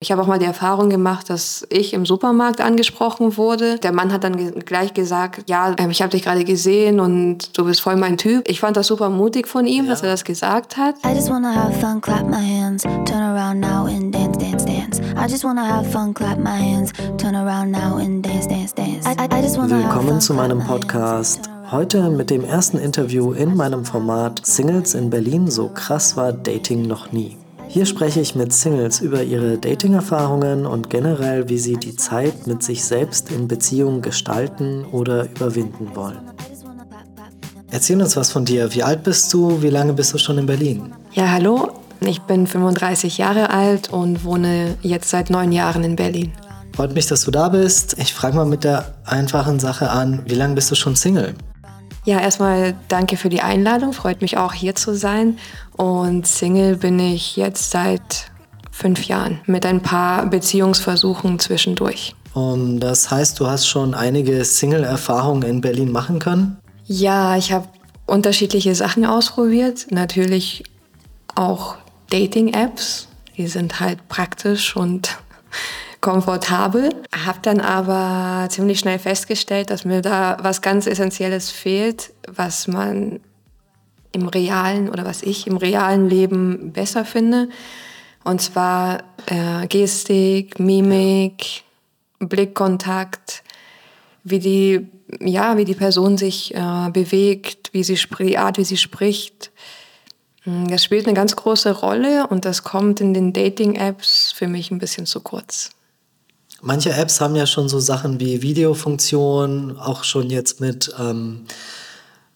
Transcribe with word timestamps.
Ich 0.00 0.12
habe 0.12 0.22
auch 0.22 0.28
mal 0.28 0.38
die 0.38 0.44
Erfahrung 0.44 0.90
gemacht, 0.90 1.28
dass 1.28 1.66
ich 1.70 1.92
im 1.92 2.06
Supermarkt 2.06 2.60
angesprochen 2.60 3.36
wurde. 3.36 3.80
Der 3.80 3.90
Mann 3.90 4.12
hat 4.12 4.22
dann 4.22 4.36
gleich 4.60 4.94
gesagt, 4.94 5.50
ja, 5.50 5.74
ähm, 5.76 5.90
ich 5.90 6.02
habe 6.02 6.12
dich 6.12 6.22
gerade 6.22 6.44
gesehen 6.44 7.00
und 7.00 7.58
du 7.58 7.64
bist 7.64 7.80
voll 7.80 7.96
mein 7.96 8.16
Typ. 8.16 8.48
Ich 8.48 8.60
fand 8.60 8.76
das 8.76 8.86
super 8.86 9.10
mutig 9.10 9.48
von 9.48 9.66
ihm, 9.66 9.86
ja. 9.86 9.90
dass 9.90 10.04
er 10.04 10.10
das 10.10 10.22
gesagt 10.22 10.76
hat. 10.76 10.94
I 11.04 11.16
just 11.16 11.28
wanna 11.28 11.52
have 11.52 11.72
fun, 11.80 12.00
clap 12.00 12.28
my 12.28 12.36
hands, 12.36 12.84
turn 12.84 13.22
around 13.22 13.58
now 13.58 13.86
and 13.86 14.14
dance, 14.14 14.38
dance, 14.38 14.64
dance. 14.64 15.00
I 15.16 15.28
just 15.28 15.42
wanna 15.42 15.66
have 15.66 15.90
fun, 15.90 16.14
clap 16.14 16.38
my 16.38 16.56
hands, 16.56 16.92
turn 17.16 17.34
around 17.34 17.72
now 17.72 17.96
and 17.96 18.24
dance, 18.24 18.46
dance, 18.46 18.72
dance. 18.72 19.04
I, 19.04 19.16
I, 19.20 19.24
I 19.36 19.42
just 19.42 19.58
wanna 19.58 19.82
Willkommen 19.82 20.20
zu 20.20 20.32
meinem 20.32 20.60
Podcast. 20.60 21.50
Heute 21.72 22.08
mit 22.10 22.30
dem 22.30 22.44
ersten 22.44 22.78
Interview 22.78 23.32
in 23.32 23.56
meinem 23.56 23.84
Format 23.84 24.46
Singles 24.46 24.94
in 24.94 25.10
Berlin, 25.10 25.50
so 25.50 25.68
krass 25.74 26.16
war 26.16 26.32
Dating 26.32 26.86
noch 26.86 27.10
nie. 27.10 27.36
Hier 27.68 27.84
spreche 27.84 28.20
ich 28.20 28.34
mit 28.34 28.52
Singles 28.52 29.00
über 29.00 29.22
ihre 29.22 29.58
Dating-Erfahrungen 29.58 30.64
und 30.64 30.88
generell, 30.88 31.48
wie 31.50 31.58
sie 31.58 31.76
die 31.76 31.94
Zeit 31.94 32.46
mit 32.46 32.62
sich 32.62 32.82
selbst 32.82 33.30
in 33.30 33.46
Beziehungen 33.46 34.00
gestalten 34.00 34.86
oder 34.86 35.24
überwinden 35.24 35.94
wollen. 35.94 36.18
Erzähl 37.70 38.00
uns 38.00 38.16
was 38.16 38.32
von 38.32 38.46
dir. 38.46 38.74
Wie 38.74 38.82
alt 38.82 39.02
bist 39.02 39.32
du? 39.34 39.62
Wie 39.62 39.68
lange 39.68 39.92
bist 39.92 40.14
du 40.14 40.18
schon 40.18 40.38
in 40.38 40.46
Berlin? 40.46 40.94
Ja, 41.12 41.30
hallo. 41.30 41.68
Ich 42.00 42.22
bin 42.22 42.46
35 42.46 43.18
Jahre 43.18 43.50
alt 43.50 43.90
und 43.90 44.24
wohne 44.24 44.76
jetzt 44.80 45.10
seit 45.10 45.28
neun 45.28 45.52
Jahren 45.52 45.84
in 45.84 45.94
Berlin. 45.94 46.32
Freut 46.74 46.94
mich, 46.94 47.06
dass 47.06 47.24
du 47.24 47.30
da 47.30 47.50
bist. 47.50 47.96
Ich 47.98 48.14
frage 48.14 48.36
mal 48.36 48.46
mit 48.46 48.64
der 48.64 48.94
einfachen 49.04 49.58
Sache 49.58 49.90
an, 49.90 50.22
wie 50.26 50.34
lange 50.34 50.54
bist 50.54 50.70
du 50.70 50.74
schon 50.74 50.96
Single? 50.96 51.34
Ja, 52.08 52.20
erstmal 52.20 52.74
danke 52.88 53.18
für 53.18 53.28
die 53.28 53.42
Einladung. 53.42 53.92
Freut 53.92 54.22
mich 54.22 54.38
auch 54.38 54.54
hier 54.54 54.74
zu 54.74 54.94
sein. 54.94 55.36
Und 55.76 56.26
Single 56.26 56.78
bin 56.78 56.98
ich 56.98 57.36
jetzt 57.36 57.70
seit 57.70 58.30
fünf 58.70 59.04
Jahren 59.04 59.42
mit 59.44 59.66
ein 59.66 59.82
paar 59.82 60.24
Beziehungsversuchen 60.24 61.38
zwischendurch. 61.38 62.14
Und 62.32 62.80
das 62.80 63.10
heißt, 63.10 63.38
du 63.38 63.46
hast 63.46 63.66
schon 63.66 63.92
einige 63.92 64.42
Single-Erfahrungen 64.42 65.42
in 65.42 65.60
Berlin 65.60 65.92
machen 65.92 66.18
können? 66.18 66.56
Ja, 66.86 67.36
ich 67.36 67.52
habe 67.52 67.68
unterschiedliche 68.06 68.74
Sachen 68.74 69.04
ausprobiert. 69.04 69.88
Natürlich 69.90 70.64
auch 71.34 71.74
Dating-Apps. 72.08 73.08
Die 73.36 73.48
sind 73.48 73.80
halt 73.80 74.08
praktisch 74.08 74.74
und 74.76 75.18
komfortabel. 76.00 76.90
Habe 77.12 77.38
dann 77.42 77.60
aber 77.60 78.48
ziemlich 78.50 78.78
schnell 78.78 78.98
festgestellt, 78.98 79.70
dass 79.70 79.84
mir 79.84 80.02
da 80.02 80.36
was 80.40 80.62
ganz 80.62 80.86
Essentielles 80.86 81.50
fehlt, 81.50 82.12
was 82.26 82.68
man 82.68 83.20
im 84.12 84.28
realen 84.28 84.88
oder 84.88 85.04
was 85.04 85.22
ich 85.22 85.46
im 85.46 85.56
realen 85.56 86.08
Leben 86.08 86.72
besser 86.72 87.04
finde. 87.04 87.48
Und 88.24 88.40
zwar 88.40 89.02
äh, 89.26 89.66
Gestik, 89.66 90.58
Mimik, 90.58 91.62
Blickkontakt, 92.18 93.42
wie 94.24 94.38
die, 94.38 94.88
ja, 95.20 95.56
wie 95.56 95.64
die 95.64 95.74
Person 95.74 96.18
sich 96.18 96.54
äh, 96.54 96.90
bewegt, 96.90 97.70
wie 97.72 97.84
sie 97.84 97.98
die 98.20 98.38
Art, 98.38 98.58
wie 98.58 98.64
sie 98.64 98.76
spricht. 98.76 99.50
Hm, 100.42 100.68
das 100.68 100.84
spielt 100.84 101.06
eine 101.06 101.14
ganz 101.14 101.36
große 101.36 101.72
Rolle 101.72 102.26
und 102.26 102.44
das 102.44 102.62
kommt 102.62 103.00
in 103.00 103.14
den 103.14 103.32
Dating-Apps 103.32 104.32
für 104.32 104.48
mich 104.48 104.70
ein 104.70 104.78
bisschen 104.78 105.06
zu 105.06 105.20
kurz. 105.20 105.70
Manche 106.60 106.92
Apps 106.92 107.20
haben 107.20 107.36
ja 107.36 107.46
schon 107.46 107.68
so 107.68 107.78
Sachen 107.78 108.18
wie 108.18 108.42
Videofunktion, 108.42 109.78
auch 109.78 110.02
schon 110.02 110.28
jetzt 110.28 110.60
mit 110.60 110.92
ähm, 110.98 111.46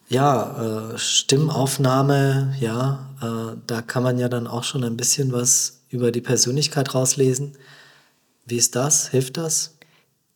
ja, 0.07 0.93
äh, 0.93 0.97
Stimmaufnahme, 0.97 2.55
ja, 2.59 3.09
äh, 3.21 3.57
da 3.67 3.81
kann 3.81 4.03
man 4.03 4.19
ja 4.19 4.29
dann 4.29 4.47
auch 4.47 4.63
schon 4.63 4.83
ein 4.83 4.95
bisschen 4.95 5.33
was 5.33 5.81
über 5.89 6.11
die 6.11 6.21
Persönlichkeit 6.21 6.95
rauslesen. 6.95 7.57
Wie 8.45 8.57
ist 8.57 8.75
das? 8.75 9.09
Hilft 9.09 9.37
das? 9.37 9.75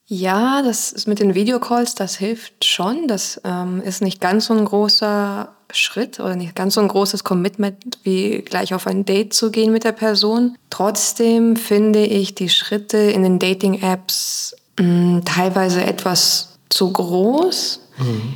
Ja, 0.05 0.61
das 0.61 0.93
ist 0.93 1.07
mit 1.07 1.19
den 1.19 1.35
Videocalls, 1.35 1.95
das 1.95 2.15
hilft 2.15 2.63
schon. 2.63 3.07
Das 3.07 3.41
ähm, 3.43 3.81
ist 3.81 4.01
nicht 4.01 4.21
ganz 4.21 4.45
so 4.45 4.53
ein 4.53 4.63
großer 4.63 5.53
Schritt 5.71 6.19
oder 6.19 6.35
nicht 6.35 6.55
ganz 6.55 6.75
so 6.75 6.81
ein 6.81 6.87
großes 6.87 7.23
Commitment, 7.23 7.99
wie 8.03 8.41
gleich 8.41 8.73
auf 8.73 8.87
ein 8.87 9.05
Date 9.05 9.33
zu 9.33 9.51
gehen 9.51 9.71
mit 9.71 9.83
der 9.83 9.91
Person. 9.91 10.57
Trotzdem 10.69 11.55
finde 11.55 12.05
ich 12.05 12.35
die 12.35 12.49
Schritte 12.49 12.97
in 12.97 13.23
den 13.23 13.39
Dating-Apps 13.39 14.55
hm, 14.79 15.23
teilweise 15.25 15.83
etwas 15.83 16.57
zu 16.69 16.91
groß. 16.91 17.81
Mhm. 17.97 18.35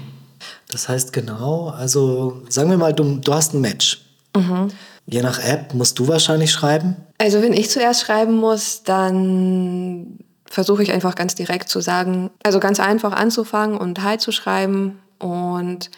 Das 0.69 0.87
heißt 0.89 1.13
genau, 1.13 1.69
also 1.69 2.41
sagen 2.49 2.69
wir 2.69 2.77
mal, 2.77 2.93
du, 2.93 3.17
du 3.17 3.33
hast 3.33 3.53
ein 3.53 3.61
Match. 3.61 4.05
Mhm. 4.35 4.69
Je 5.05 5.21
nach 5.21 5.39
App 5.39 5.73
musst 5.73 5.99
du 5.99 6.07
wahrscheinlich 6.07 6.51
schreiben. 6.51 6.95
Also 7.17 7.41
wenn 7.41 7.53
ich 7.53 7.69
zuerst 7.69 8.01
schreiben 8.01 8.37
muss, 8.37 8.83
dann 8.83 10.19
versuche 10.45 10.83
ich 10.83 10.91
einfach 10.91 11.15
ganz 11.15 11.35
direkt 11.35 11.69
zu 11.69 11.81
sagen, 11.81 12.29
also 12.43 12.59
ganz 12.59 12.79
einfach 12.79 13.13
anzufangen 13.13 13.77
und 13.77 14.03
Hi 14.03 14.17
zu 14.17 14.31
schreiben 14.31 14.99
und 15.19 15.89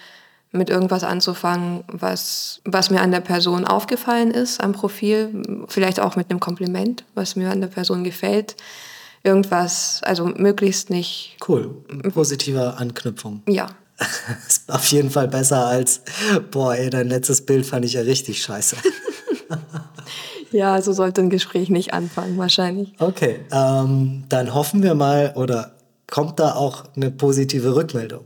mit 0.54 0.70
irgendwas 0.70 1.04
anzufangen, 1.04 1.84
was, 1.88 2.62
was 2.64 2.90
mir 2.90 3.02
an 3.02 3.12
der 3.12 3.20
Person 3.20 3.66
aufgefallen 3.66 4.32
ist, 4.32 4.62
am 4.62 4.72
Profil, 4.72 5.66
vielleicht 5.68 6.00
auch 6.00 6.16
mit 6.16 6.30
einem 6.30 6.40
Kompliment, 6.40 7.04
was 7.16 7.36
mir 7.36 7.52
an 7.52 7.60
der 7.60 7.68
Person 7.68 8.04
gefällt. 8.04 8.56
Irgendwas, 9.24 10.02
also 10.04 10.26
möglichst 10.26 10.90
nicht. 10.90 11.38
Cool, 11.48 11.72
positive 12.14 12.78
Anknüpfung. 12.78 13.42
Ja. 13.48 13.68
ist 14.48 14.72
auf 14.72 14.86
jeden 14.88 15.10
Fall 15.10 15.28
besser 15.28 15.66
als, 15.66 16.02
boah, 16.52 16.76
ey, 16.76 16.90
dein 16.90 17.10
letztes 17.10 17.46
Bild 17.46 17.66
fand 17.66 17.86
ich 17.86 17.94
ja 17.94 18.02
richtig 18.02 18.42
scheiße. 18.42 18.78
Ja, 20.54 20.80
so 20.84 20.94
sollte 20.94 21.20
ein 21.22 21.32
Gespräch 21.32 21.70
nicht 21.70 21.96
anfangen, 21.96 22.38
wahrscheinlich. 22.38 22.94
Okay, 23.00 23.40
ähm, 23.52 24.24
dann 24.30 24.54
hoffen 24.54 24.84
wir 24.84 24.94
mal, 24.94 25.34
oder 25.36 25.72
kommt 26.06 26.40
da 26.40 26.54
auch 26.54 26.84
eine 26.96 27.10
positive 27.10 27.76
Rückmeldung? 27.76 28.24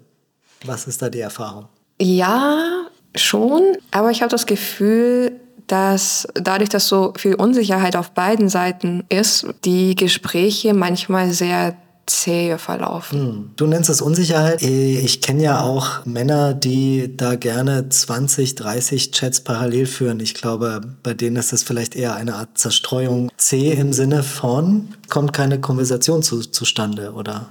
Was 0.65 0.87
ist 0.87 1.01
da 1.01 1.09
die 1.09 1.21
Erfahrung? 1.21 1.69
Ja, 1.99 2.85
schon, 3.15 3.77
aber 3.91 4.11
ich 4.11 4.21
habe 4.21 4.29
das 4.29 4.45
Gefühl, 4.45 5.39
dass 5.67 6.27
dadurch, 6.33 6.69
dass 6.69 6.87
so 6.87 7.13
viel 7.17 7.35
Unsicherheit 7.35 7.95
auf 7.95 8.11
beiden 8.11 8.49
Seiten 8.49 9.03
ist, 9.09 9.47
die 9.65 9.95
Gespräche 9.95 10.73
manchmal 10.73 11.31
sehr 11.31 11.75
zähe 12.05 12.57
verlaufen. 12.57 13.19
Hm. 13.19 13.49
Du 13.57 13.67
nennst 13.67 13.89
es 13.89 14.01
Unsicherheit. 14.01 14.61
Ich 14.61 15.21
kenne 15.21 15.43
ja 15.43 15.61
auch 15.61 16.05
Männer, 16.05 16.53
die 16.53 17.15
da 17.15 17.35
gerne 17.35 17.89
20, 17.89 18.55
30 18.55 19.11
Chats 19.11 19.41
parallel 19.41 19.85
führen. 19.85 20.19
Ich 20.21 20.33
glaube, 20.33 20.81
bei 21.03 21.13
denen 21.13 21.35
ist 21.35 21.53
das 21.53 21.63
vielleicht 21.63 21.95
eher 21.95 22.15
eine 22.15 22.35
Art 22.35 22.57
Zerstreuung. 22.57 23.29
C 23.37 23.71
im 23.71 23.93
Sinne 23.93 24.23
von, 24.23 24.87
kommt 25.09 25.33
keine 25.33 25.59
Konversation 25.59 26.23
zu, 26.23 26.39
zustande, 26.41 27.11
oder? 27.11 27.47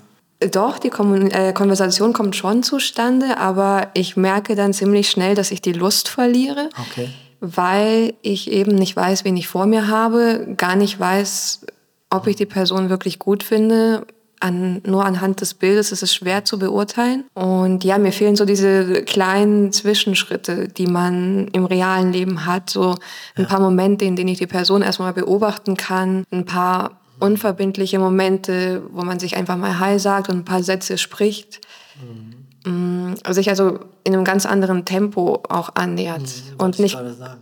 Doch, 0.52 0.78
die 0.78 0.90
Kon 0.90 1.30
äh, 1.30 1.52
Konversation 1.52 2.12
kommt 2.12 2.36
schon 2.36 2.62
zustande, 2.62 3.38
aber 3.38 3.88
ich 3.94 4.16
merke 4.16 4.54
dann 4.54 4.72
ziemlich 4.72 5.08
schnell, 5.10 5.34
dass 5.34 5.50
ich 5.50 5.62
die 5.62 5.72
Lust 5.72 6.08
verliere. 6.08 6.68
Okay. 6.90 7.08
Weil 7.40 8.14
ich 8.22 8.50
eben 8.50 8.74
nicht 8.74 8.96
weiß, 8.96 9.24
wen 9.24 9.36
ich 9.36 9.48
vor 9.48 9.66
mir 9.66 9.88
habe, 9.88 10.54
gar 10.56 10.76
nicht 10.76 10.98
weiß, 10.98 11.66
ob 12.10 12.26
ich 12.26 12.36
die 12.36 12.46
Person 12.46 12.90
wirklich 12.90 13.18
gut 13.18 13.42
finde 13.42 14.06
an, 14.40 14.82
nur 14.86 15.04
anhand 15.04 15.40
des 15.40 15.54
Bildes 15.54 15.92
ist 15.92 16.02
es 16.02 16.14
schwer 16.14 16.44
zu 16.44 16.58
beurteilen. 16.58 17.24
Und 17.34 17.84
ja, 17.84 17.98
mir 17.98 18.12
fehlen 18.12 18.36
so 18.36 18.44
diese 18.44 19.02
kleinen 19.02 19.72
Zwischenschritte, 19.72 20.68
die 20.68 20.86
man 20.86 21.48
im 21.48 21.64
realen 21.64 22.12
Leben 22.12 22.46
hat. 22.46 22.70
So 22.70 22.96
ein 23.34 23.42
ja. 23.42 23.44
paar 23.44 23.60
Momente, 23.60 24.04
in 24.04 24.16
denen 24.16 24.28
ich 24.28 24.38
die 24.38 24.46
Person 24.46 24.82
erstmal 24.82 25.12
beobachten 25.12 25.76
kann, 25.76 26.24
ein 26.30 26.44
paar 26.44 27.00
unverbindliche 27.18 27.98
Momente, 27.98 28.82
wo 28.92 29.02
man 29.02 29.18
sich 29.18 29.36
einfach 29.36 29.56
mal 29.56 29.78
Hi 29.78 29.98
sagt 29.98 30.28
und 30.28 30.38
ein 30.38 30.44
paar 30.44 30.62
Sätze 30.62 30.98
spricht. 30.98 31.60
Mhm. 32.00 33.14
Sich 33.30 33.48
also 33.48 33.78
in 34.02 34.12
einem 34.12 34.24
ganz 34.24 34.44
anderen 34.44 34.84
Tempo 34.84 35.42
auch 35.48 35.76
annähert. 35.76 36.22
Mhm, 36.22 36.56
und, 36.58 36.78
nicht, 36.78 36.98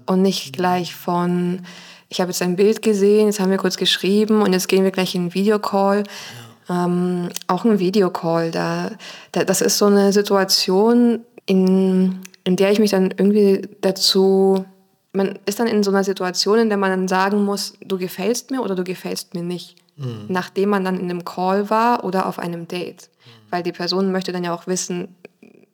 und 0.06 0.22
nicht 0.22 0.54
gleich 0.54 0.94
von, 0.94 1.62
ich 2.10 2.20
habe 2.20 2.30
jetzt 2.30 2.42
ein 2.42 2.56
Bild 2.56 2.82
gesehen, 2.82 3.26
jetzt 3.26 3.40
haben 3.40 3.50
wir 3.50 3.56
kurz 3.56 3.78
geschrieben 3.78 4.42
und 4.42 4.52
jetzt 4.52 4.68
gehen 4.68 4.84
wir 4.84 4.90
gleich 4.90 5.14
in 5.14 5.22
einen 5.22 5.34
Videocall. 5.34 6.00
Ja 6.00 6.44
ähm, 6.68 7.28
auch 7.46 7.64
ein 7.64 7.78
Videocall. 7.78 8.50
Da, 8.50 8.90
da, 9.32 9.44
das 9.44 9.60
ist 9.60 9.78
so 9.78 9.86
eine 9.86 10.12
Situation, 10.12 11.20
in, 11.46 12.20
in 12.44 12.56
der 12.56 12.72
ich 12.72 12.78
mich 12.78 12.90
dann 12.90 13.12
irgendwie 13.16 13.62
dazu, 13.80 14.64
man 15.14 15.38
ist 15.46 15.60
dann 15.60 15.66
in 15.66 15.82
so 15.82 15.90
einer 15.90 16.04
Situation, 16.04 16.58
in 16.58 16.68
der 16.68 16.78
man 16.78 16.90
dann 16.90 17.08
sagen 17.08 17.44
muss, 17.44 17.74
du 17.80 17.98
gefällst 17.98 18.50
mir 18.50 18.60
oder 18.60 18.74
du 18.74 18.84
gefällst 18.84 19.34
mir 19.34 19.42
nicht. 19.42 19.76
Mhm. 19.96 20.26
Nachdem 20.28 20.70
man 20.70 20.84
dann 20.84 20.98
in 20.98 21.08
einem 21.08 21.24
Call 21.24 21.70
war 21.70 22.04
oder 22.04 22.26
auf 22.26 22.38
einem 22.38 22.66
Date. 22.66 23.08
Mhm. 23.08 23.30
Weil 23.50 23.62
die 23.62 23.72
Person 23.72 24.10
möchte 24.10 24.32
dann 24.32 24.42
ja 24.42 24.52
auch 24.52 24.66
wissen, 24.66 25.14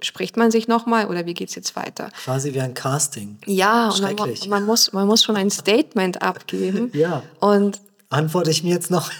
spricht 0.02 0.36
man 0.36 0.50
sich 0.50 0.68
nochmal 0.68 1.06
oder 1.06 1.24
wie 1.24 1.34
geht 1.34 1.48
es 1.48 1.54
jetzt 1.54 1.74
weiter? 1.74 2.10
Quasi 2.24 2.52
wie 2.52 2.60
ein 2.60 2.74
Casting. 2.74 3.38
Ja, 3.46 3.88
und 3.88 4.02
man, 4.02 4.34
man, 4.48 4.66
muss, 4.66 4.92
man 4.92 5.06
muss 5.06 5.24
schon 5.24 5.36
ein 5.36 5.50
Statement 5.50 6.20
abgeben. 6.22 6.90
ja. 6.94 7.22
Und 7.40 7.80
antworte 8.10 8.50
ich 8.50 8.62
mir 8.62 8.74
jetzt 8.74 8.90
noch? 8.90 9.10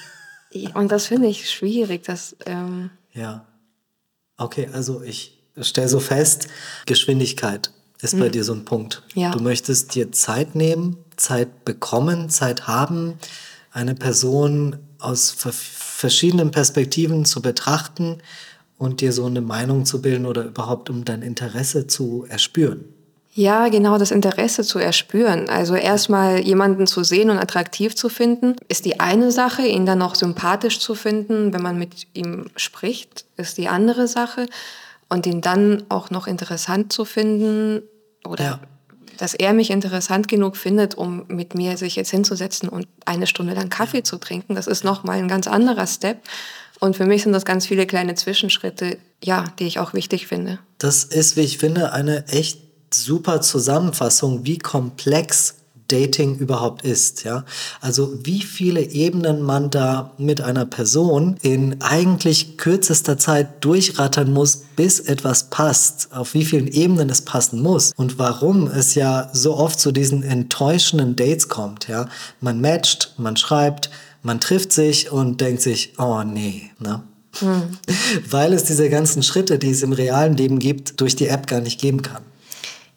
Und 0.75 0.93
das 0.93 1.07
finde 1.07 1.29
ich 1.29 1.51
schwierig. 1.51 2.05
Dass, 2.05 2.37
ähm 2.45 2.91
ja. 3.13 3.47
Okay, 4.37 4.69
also 4.73 5.03
ich 5.03 5.39
stelle 5.61 5.89
so 5.89 6.01
fest, 6.01 6.49
Geschwindigkeit 6.87 7.71
ist 8.03 8.19
bei 8.19 8.27
mhm. 8.27 8.33
dir 8.33 8.45
so 8.45 8.53
ein 8.53 8.65
Punkt. 8.65 9.03
Ja. 9.15 9.31
Du 9.31 9.41
möchtest 9.41 9.95
dir 9.95 10.13
Zeit 10.13 10.55
nehmen, 10.55 10.97
Zeit 11.17 11.65
bekommen, 11.65 12.31
Zeit 12.31 12.67
haben, 12.67 13.15
eine 13.73 13.95
Person 13.95 14.77
aus 14.99 15.31
verschiedenen 15.31 16.51
Perspektiven 16.51 17.25
zu 17.25 17.43
betrachten 17.43 18.19
und 18.79 19.01
dir 19.01 19.13
so 19.13 19.27
eine 19.27 19.41
Meinung 19.41 19.85
zu 19.85 20.01
bilden 20.01 20.27
oder 20.27 20.45
überhaupt 20.45 20.91
um 20.91 21.05
dein 21.05 21.23
Interesse 21.23 21.87
zu 21.87 22.25
erspüren. 22.29 22.85
Ja, 23.33 23.69
genau, 23.69 23.97
das 23.97 24.11
Interesse 24.11 24.65
zu 24.65 24.81
erspüren. 24.81 25.49
Also 25.49 25.75
erstmal 25.77 26.41
jemanden 26.41 26.87
zu 26.87 27.05
sehen 27.05 27.31
und 27.31 27.39
attraktiv 27.39 27.95
zu 27.95 28.09
finden, 28.09 28.57
ist 28.69 28.85
die 28.85 28.99
eine 28.99 29.31
Sache. 29.31 29.63
Ihn 29.63 29.87
dann 29.87 30.03
auch 30.03 30.17
sympathisch 30.17 30.81
zu 30.81 30.97
finden, 30.97 31.53
wenn 31.53 31.63
man 31.63 31.79
mit 31.79 32.09
ihm 32.13 32.47
spricht, 32.57 33.25
ist 33.37 33.57
die 33.57 33.69
andere 33.69 34.09
Sache. 34.09 34.47
Und 35.11 35.27
ihn 35.27 35.41
dann 35.41 35.83
auch 35.91 36.11
noch 36.11 36.27
interessant 36.27 36.93
zu 36.93 37.05
finden 37.05 37.83
oder 38.25 38.45
ja. 38.45 38.61
dass 39.19 39.35
er 39.35 39.53
mich 39.53 39.71
interessant 39.71 40.29
genug 40.29 40.57
findet, 40.57 40.95
um 40.95 41.25
mit 41.29 41.55
mir 41.55 41.77
sich 41.77 41.97
jetzt 41.97 42.11
hinzusetzen 42.11 42.69
und 42.69 42.87
eine 43.05 43.27
Stunde 43.27 43.55
lang 43.55 43.69
Kaffee 43.69 44.03
zu 44.03 44.19
trinken, 44.19 44.55
das 44.55 44.67
ist 44.67 44.85
nochmal 44.85 45.19
ein 45.19 45.29
ganz 45.29 45.47
anderer 45.47 45.87
Step. 45.87 46.23
Und 46.79 46.97
für 46.97 47.05
mich 47.05 47.25
sind 47.25 47.33
das 47.33 47.45
ganz 47.45 47.67
viele 47.67 47.87
kleine 47.87 48.15
Zwischenschritte, 48.15 48.97
ja, 49.23 49.45
die 49.59 49.67
ich 49.67 49.79
auch 49.79 49.93
wichtig 49.93 50.27
finde. 50.27 50.59
Das 50.79 51.05
ist, 51.05 51.37
wie 51.37 51.43
ich 51.43 51.59
finde, 51.59 51.93
eine 51.93 52.27
echt 52.29 52.61
super 52.95 53.43
Zusammenfassung, 53.43 54.47
wie 54.47 54.59
komplex 54.59 55.57
Dating 55.91 56.37
überhaupt 56.37 56.83
ist, 56.83 57.25
ja. 57.25 57.45
Also 57.81 58.13
wie 58.23 58.43
viele 58.43 58.83
Ebenen 58.83 59.43
man 59.43 59.71
da 59.71 60.13
mit 60.19 60.41
einer 60.41 60.67
Person 60.67 61.37
in 61.43 61.81
eigentlich 61.81 62.57
kürzester 62.57 63.19
Zeit 63.19 63.65
durchrattern 63.65 64.33
muss, 64.33 64.63
bis 64.77 65.01
etwas 65.01 65.51
passt, 65.51 66.13
auf 66.13 66.35
wie 66.35 66.45
vielen 66.45 66.69
Ebenen 66.69 67.11
es 67.11 67.23
passen 67.23 67.61
muss 67.61 67.93
und 67.97 68.19
warum 68.19 68.67
es 68.67 68.95
ja 68.95 69.31
so 69.33 69.57
oft 69.57 69.81
zu 69.81 69.93
diesen 69.93 70.23
enttäuschenden 70.23 71.17
Dates 71.17 71.49
kommt, 71.49 71.89
ja. 71.89 72.09
Man 72.41 72.61
matcht, 72.61 73.15
man 73.19 73.37
schreibt, 73.37 73.91
man 74.23 74.41
trifft 74.41 74.73
sich 74.73 75.11
und 75.11 75.41
denkt 75.41 75.63
sich, 75.63 75.95
oh 75.99 76.23
nee, 76.23 76.71
ne? 76.79 77.03
Hm. 77.39 77.79
Weil 78.31 78.53
es 78.53 78.65
diese 78.65 78.91
ganzen 78.91 79.23
Schritte, 79.23 79.59
die 79.59 79.71
es 79.71 79.83
im 79.83 79.93
realen 79.93 80.37
Leben 80.37 80.59
gibt, 80.59 81.01
durch 81.01 81.17
die 81.17 81.29
App 81.29 81.47
gar 81.47 81.61
nicht 81.61 81.81
geben 81.81 82.03
kann. 82.03 82.23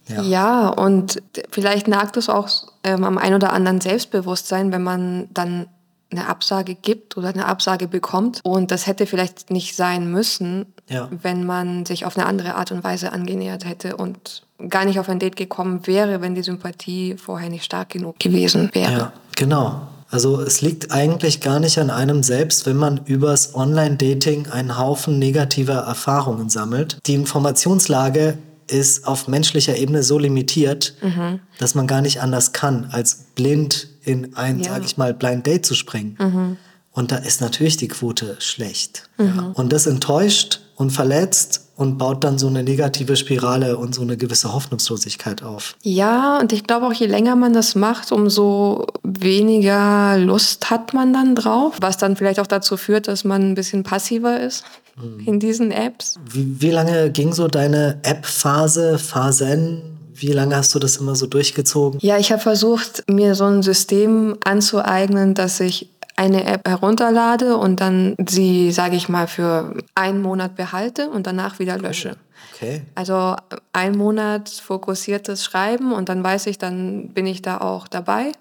Ja, 0.07 0.21
ja 0.21 0.67
und 0.69 1.21
vielleicht 1.49 1.87
nagt 1.87 2.17
es 2.17 2.29
auch 2.29 2.49
ähm, 2.83 3.03
am 3.03 3.17
ein 3.17 3.33
oder 3.33 3.53
anderen 3.53 3.81
Selbstbewusstsein, 3.81 4.71
wenn 4.71 4.83
man 4.83 5.27
dann 5.33 5.67
eine 6.13 6.27
Absage 6.27 6.75
gibt 6.75 7.17
oder 7.17 7.29
eine 7.29 7.45
Absage 7.45 7.87
bekommt. 7.87 8.39
Und 8.43 8.71
das 8.71 8.87
hätte 8.87 9.05
vielleicht 9.05 9.51
nicht 9.51 9.75
sein 9.75 10.11
müssen, 10.11 10.65
ja. 10.89 11.09
wenn 11.09 11.45
man 11.45 11.85
sich 11.85 12.05
auf 12.05 12.17
eine 12.17 12.25
andere 12.25 12.55
Art 12.55 12.71
und 12.71 12.83
Weise 12.83 13.11
angenähert 13.11 13.65
hätte 13.65 13.97
und 13.97 14.43
gar 14.69 14.85
nicht 14.85 14.99
auf 14.99 15.09
ein 15.09 15.19
Date 15.19 15.35
gekommen 15.35 15.85
wäre, 15.87 16.21
wenn 16.21 16.35
die 16.35 16.43
Sympathie 16.43 17.17
vorher 17.17 17.49
nicht 17.49 17.65
stark 17.65 17.89
genug 17.89 18.19
gewesen 18.19 18.69
wäre. 18.73 18.91
Ja, 18.91 19.13
genau. 19.35 19.81
Also 20.09 20.39
es 20.41 20.61
liegt 20.61 20.91
eigentlich 20.91 21.41
gar 21.41 21.59
nicht 21.59 21.79
an 21.79 21.89
einem 21.89 22.21
selbst, 22.21 22.67
wenn 22.67 22.77
man 22.77 23.01
übers 23.05 23.55
Online-Dating 23.55 24.47
einen 24.47 24.77
Haufen 24.77 25.17
negativer 25.17 25.73
Erfahrungen 25.73 26.49
sammelt. 26.49 26.99
Die 27.07 27.15
Informationslage 27.15 28.37
ist 28.67 29.07
auf 29.07 29.27
menschlicher 29.27 29.77
Ebene 29.77 30.03
so 30.03 30.17
limitiert, 30.17 30.95
mhm. 31.01 31.39
dass 31.59 31.75
man 31.75 31.87
gar 31.87 32.01
nicht 32.01 32.21
anders 32.21 32.53
kann, 32.53 32.85
als 32.91 33.25
blind 33.35 33.87
in 34.03 34.35
ein, 34.35 34.59
ja. 34.59 34.73
sag 34.73 34.85
ich 34.85 34.97
mal, 34.97 35.13
Blind 35.13 35.45
Date 35.45 35.65
zu 35.65 35.75
springen. 35.75 36.17
Mhm. 36.19 36.57
Und 36.91 37.11
da 37.11 37.17
ist 37.17 37.41
natürlich 37.41 37.77
die 37.77 37.87
Quote 37.87 38.35
schlecht. 38.39 39.09
Mhm. 39.17 39.25
Ja. 39.25 39.51
Und 39.55 39.73
das 39.73 39.87
enttäuscht 39.87 40.61
und 40.75 40.91
verletzt 40.91 41.63
und 41.75 41.97
baut 41.97 42.23
dann 42.23 42.37
so 42.37 42.47
eine 42.47 42.63
negative 42.63 43.15
Spirale 43.15 43.77
und 43.77 43.95
so 43.95 44.01
eine 44.01 44.15
gewisse 44.17 44.53
Hoffnungslosigkeit 44.53 45.41
auf. 45.43 45.75
Ja, 45.81 46.39
und 46.39 46.53
ich 46.53 46.65
glaube 46.65 46.85
auch, 46.85 46.93
je 46.93 47.07
länger 47.07 47.35
man 47.35 47.53
das 47.53 47.75
macht, 47.75 48.11
umso 48.11 48.85
weniger 49.03 50.17
Lust 50.17 50.69
hat 50.69 50.93
man 50.93 51.13
dann 51.13 51.35
drauf, 51.35 51.75
was 51.81 51.97
dann 51.97 52.15
vielleicht 52.15 52.39
auch 52.39 52.47
dazu 52.47 52.77
führt, 52.77 53.07
dass 53.07 53.23
man 53.23 53.51
ein 53.51 53.55
bisschen 53.55 53.83
passiver 53.83 54.39
ist 54.39 54.63
mhm. 54.95 55.25
in 55.25 55.39
diesen 55.39 55.71
Apps. 55.71 56.19
Wie, 56.29 56.61
wie 56.61 56.71
lange 56.71 57.09
ging 57.11 57.33
so 57.33 57.47
deine 57.47 57.99
App-Phase, 58.03 58.99
Phasen? 58.99 59.81
Wie 60.15 60.31
lange 60.31 60.55
hast 60.55 60.73
du 60.75 60.79
das 60.79 60.97
immer 60.97 61.15
so 61.15 61.25
durchgezogen? 61.25 61.99
Ja, 62.01 62.17
ich 62.17 62.31
habe 62.31 62.41
versucht, 62.41 63.03
mir 63.09 63.33
so 63.33 63.45
ein 63.45 63.63
System 63.63 64.37
anzueignen, 64.43 65.33
dass 65.33 65.59
ich 65.59 65.89
eine 66.15 66.45
App 66.45 66.67
herunterlade 66.67 67.57
und 67.57 67.81
dann 67.81 68.15
sie, 68.27 68.71
sage 68.71 68.95
ich 68.95 69.09
mal, 69.09 69.27
für 69.27 69.75
einen 69.95 70.21
Monat 70.21 70.55
behalte 70.55 71.09
und 71.09 71.27
danach 71.27 71.59
wieder 71.59 71.77
lösche. 71.77 72.17
Okay. 72.53 72.83
Also 72.95 73.35
ein 73.71 73.97
Monat 73.97 74.49
fokussiertes 74.49 75.43
Schreiben 75.43 75.91
und 75.91 76.09
dann 76.09 76.23
weiß 76.23 76.47
ich, 76.47 76.57
dann 76.57 77.09
bin 77.09 77.25
ich 77.25 77.41
da 77.41 77.57
auch 77.57 77.87
dabei 77.87 78.31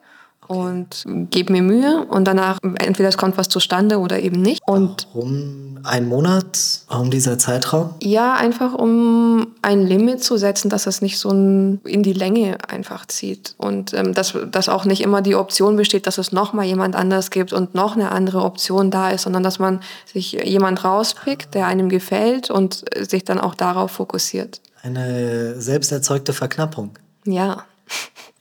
und 0.48 1.04
gebe 1.30 1.52
mir 1.52 1.62
Mühe 1.62 2.06
und 2.08 2.26
danach 2.26 2.58
entweder 2.78 3.08
es 3.08 3.16
kommt 3.16 3.38
was 3.38 3.48
zustande 3.48 3.98
oder 3.98 4.20
eben 4.20 4.42
nicht. 4.42 4.60
Und 4.66 5.06
Warum 5.12 5.78
ein 5.84 6.08
Monat? 6.08 6.58
Warum 6.88 7.10
dieser 7.10 7.38
Zeitraum? 7.38 7.94
Ja, 8.02 8.34
einfach 8.34 8.74
um 8.74 9.48
ein 9.62 9.86
Limit 9.86 10.22
zu 10.22 10.36
setzen, 10.36 10.68
dass 10.68 10.86
es 10.86 11.02
nicht 11.02 11.18
so 11.18 11.30
in 11.30 12.02
die 12.02 12.12
Länge 12.12 12.58
einfach 12.68 13.06
zieht 13.06 13.54
und 13.58 13.94
ähm, 13.94 14.14
dass, 14.14 14.36
dass 14.50 14.68
auch 14.68 14.84
nicht 14.84 15.02
immer 15.02 15.22
die 15.22 15.34
Option 15.34 15.76
besteht, 15.76 16.06
dass 16.06 16.18
es 16.18 16.32
noch 16.32 16.52
mal 16.52 16.64
jemand 16.64 16.96
anders 16.96 17.30
gibt 17.30 17.52
und 17.52 17.74
noch 17.74 17.96
eine 17.96 18.12
andere 18.12 18.42
Option 18.42 18.90
da 18.90 19.10
ist, 19.10 19.22
sondern 19.22 19.42
dass 19.42 19.58
man 19.58 19.80
sich 20.12 20.32
jemand 20.32 20.84
rauspickt, 20.84 21.54
der 21.54 21.66
einem 21.66 21.88
gefällt 21.88 22.50
und 22.50 22.84
sich 22.96 23.24
dann 23.24 23.40
auch 23.40 23.54
darauf 23.54 23.92
fokussiert. 23.92 24.60
Eine 24.82 25.60
selbst 25.60 25.92
erzeugte 25.92 26.32
Verknappung. 26.32 26.98
Ja. 27.24 27.64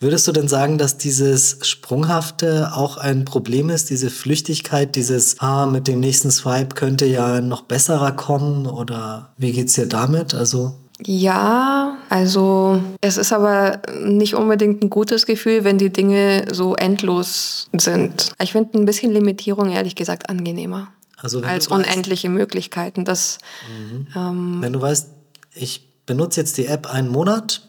Würdest 0.02 0.28
du 0.28 0.32
denn 0.32 0.48
sagen, 0.48 0.80
dass 0.80 0.98
dieses 0.98 1.60
Sprunghafte 1.62 2.72
auch 2.74 2.98
ein 2.98 3.24
Problem 3.24 3.70
ist, 3.70 3.92
diese 3.92 4.10
Flüchtigkeit, 4.10 4.96
dieses, 4.96 5.40
ah, 5.40 5.68
mit 5.68 5.88
dem 5.88 6.00
nächsten 6.00 6.32
Swipe 6.32 6.74
könnte 6.74 7.06
ja 7.06 7.40
noch 7.40 7.62
besserer 7.62 8.12
kommen 8.12 8.66
oder 8.66 9.32
wie 9.38 9.52
geht's 9.52 9.74
dir 9.74 9.86
damit? 9.86 10.34
Also 10.34 10.74
ja, 11.06 11.98
also 12.10 12.82
es 13.02 13.18
ist 13.18 13.32
aber 13.32 13.82
nicht 14.04 14.36
unbedingt 14.36 14.84
ein 14.84 14.90
gutes 14.90 15.26
Gefühl, 15.26 15.64
wenn 15.64 15.78
die 15.78 15.92
Dinge 15.92 16.46
so 16.52 16.76
endlos 16.76 17.70
sind. 17.78 18.32
Ich 18.42 18.52
finde 18.52 18.80
ein 18.80 18.86
bisschen 18.86 19.12
Limitierung 19.12 19.72
ehrlich 19.72 19.96
gesagt 19.96 20.30
angenehmer 20.30 20.90
also 21.18 21.42
als 21.42 21.68
unendliche 21.68 22.28
weißt, 22.28 22.38
Möglichkeiten. 22.38 23.06
Das, 23.06 23.38
mhm. 23.70 24.08
ähm, 24.16 24.58
wenn 24.62 24.74
du 24.74 24.82
weißt, 24.82 25.10
ich 25.54 25.88
benutze 26.06 26.40
jetzt 26.40 26.58
die 26.58 26.66
App 26.66 26.92
einen 26.92 27.10
Monat, 27.10 27.68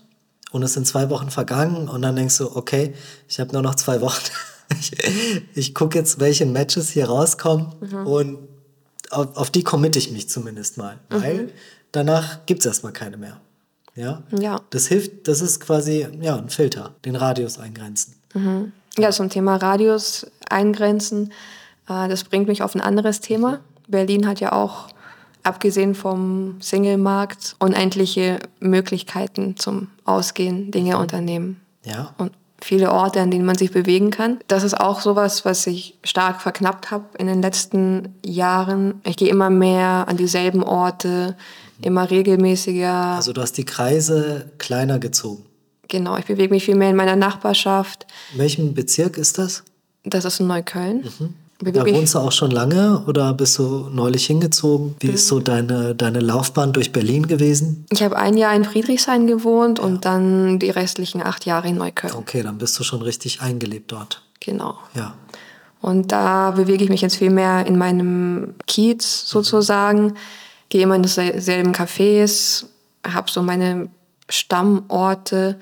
und 0.52 0.62
es 0.62 0.74
sind 0.74 0.86
zwei 0.86 1.10
Wochen 1.10 1.30
vergangen 1.30 1.88
und 1.88 2.02
dann 2.02 2.14
denkst 2.14 2.38
du, 2.38 2.54
okay, 2.54 2.94
ich 3.28 3.40
habe 3.40 3.52
nur 3.52 3.62
noch 3.62 3.74
zwei 3.74 4.00
Wochen. 4.00 4.22
ich, 4.80 4.92
ich 5.54 5.74
gucke 5.74 5.98
jetzt, 5.98 6.20
welche 6.20 6.46
Matches 6.46 6.90
hier 6.90 7.06
rauskommen 7.06 7.72
mhm. 7.80 8.06
und 8.06 8.38
auf, 9.10 9.36
auf, 9.36 9.50
die 9.50 9.64
committe 9.64 9.98
ich 9.98 10.10
mich 10.10 10.28
zumindest 10.28 10.78
mal, 10.78 10.98
mhm. 11.10 11.22
weil 11.22 11.52
danach 11.90 12.46
gibt 12.46 12.60
es 12.60 12.66
erstmal 12.66 12.92
keine 12.92 13.16
mehr. 13.16 13.40
Ja? 13.94 14.22
ja. 14.30 14.60
Das 14.70 14.86
hilft, 14.86 15.28
das 15.28 15.40
ist 15.40 15.60
quasi 15.60 16.06
ja, 16.20 16.36
ein 16.36 16.48
Filter, 16.48 16.94
den 17.04 17.16
Radius 17.16 17.58
eingrenzen. 17.58 18.14
Mhm. 18.34 18.72
Ja, 18.98 19.10
zum 19.10 19.30
Thema 19.30 19.56
Radius 19.56 20.26
eingrenzen, 20.48 21.32
äh, 21.88 22.08
das 22.08 22.24
bringt 22.24 22.48
mich 22.48 22.62
auf 22.62 22.74
ein 22.74 22.80
anderes 22.80 23.20
Thema. 23.20 23.60
Berlin 23.88 24.26
hat 24.26 24.40
ja 24.40 24.52
auch 24.52 24.88
abgesehen 25.42 25.94
vom 25.94 26.60
Single-Markt, 26.60 27.56
unendliche 27.58 28.38
Möglichkeiten 28.60 29.56
zum 29.56 29.88
Ausgehen, 30.04 30.70
Dinge 30.70 30.98
unternehmen. 30.98 31.60
Ja. 31.84 32.14
Und 32.18 32.32
viele 32.60 32.92
Orte, 32.92 33.20
an 33.20 33.30
denen 33.30 33.44
man 33.44 33.56
sich 33.56 33.72
bewegen 33.72 34.10
kann. 34.10 34.38
Das 34.48 34.62
ist 34.62 34.78
auch 34.78 35.00
sowas, 35.00 35.44
was 35.44 35.66
ich 35.66 35.98
stark 36.04 36.40
verknappt 36.40 36.90
habe 36.90 37.04
in 37.18 37.26
den 37.26 37.42
letzten 37.42 38.14
Jahren. 38.24 39.00
Ich 39.04 39.16
gehe 39.16 39.28
immer 39.28 39.50
mehr 39.50 40.06
an 40.08 40.16
dieselben 40.16 40.62
Orte, 40.62 41.36
immer 41.80 42.10
regelmäßiger. 42.10 42.92
Also 42.92 43.32
du 43.32 43.40
hast 43.40 43.58
die 43.58 43.64
Kreise 43.64 44.50
kleiner 44.58 44.98
gezogen. 44.98 45.44
Genau, 45.88 46.16
ich 46.16 46.24
bewege 46.24 46.54
mich 46.54 46.64
viel 46.64 46.76
mehr 46.76 46.90
in 46.90 46.96
meiner 46.96 47.16
Nachbarschaft. 47.16 48.06
In 48.32 48.38
welchem 48.38 48.74
Bezirk 48.74 49.18
ist 49.18 49.38
das? 49.38 49.64
Das 50.04 50.24
ist 50.24 50.40
in 50.40 50.46
Neukölln. 50.46 51.02
Mhm. 51.18 51.34
Da 51.64 51.86
wohnst 51.86 52.14
du 52.14 52.18
auch 52.18 52.32
schon 52.32 52.50
lange 52.50 53.04
oder 53.06 53.32
bist 53.34 53.58
du 53.58 53.88
neulich 53.92 54.26
hingezogen? 54.26 54.96
Wie 55.00 55.08
ist 55.08 55.28
so 55.28 55.38
deine, 55.38 55.94
deine 55.94 56.20
Laufbahn 56.20 56.72
durch 56.72 56.92
Berlin 56.92 57.26
gewesen? 57.26 57.86
Ich 57.90 58.02
habe 58.02 58.16
ein 58.16 58.36
Jahr 58.36 58.54
in 58.54 58.64
Friedrichshain 58.64 59.26
gewohnt 59.26 59.78
ja. 59.78 59.84
und 59.84 60.04
dann 60.04 60.58
die 60.58 60.70
restlichen 60.70 61.22
acht 61.22 61.46
Jahre 61.46 61.68
in 61.68 61.76
Neukölln. 61.76 62.14
Okay, 62.14 62.42
dann 62.42 62.58
bist 62.58 62.78
du 62.78 62.84
schon 62.84 63.02
richtig 63.02 63.40
eingelebt 63.40 63.92
dort. 63.92 64.22
Genau. 64.40 64.76
Ja. 64.94 65.14
Und 65.80 66.12
da 66.12 66.52
bewege 66.52 66.84
ich 66.84 66.90
mich 66.90 67.00
jetzt 67.00 67.16
viel 67.16 67.30
mehr 67.30 67.66
in 67.66 67.76
meinem 67.78 68.54
Kiez 68.66 69.28
sozusagen, 69.28 70.04
mhm. 70.04 70.16
gehe 70.68 70.82
immer 70.82 70.96
in 70.96 71.02
dieselben 71.02 71.72
Cafés, 71.72 72.66
habe 73.06 73.30
so 73.30 73.42
meine 73.42 73.88
Stammorte, 74.28 75.58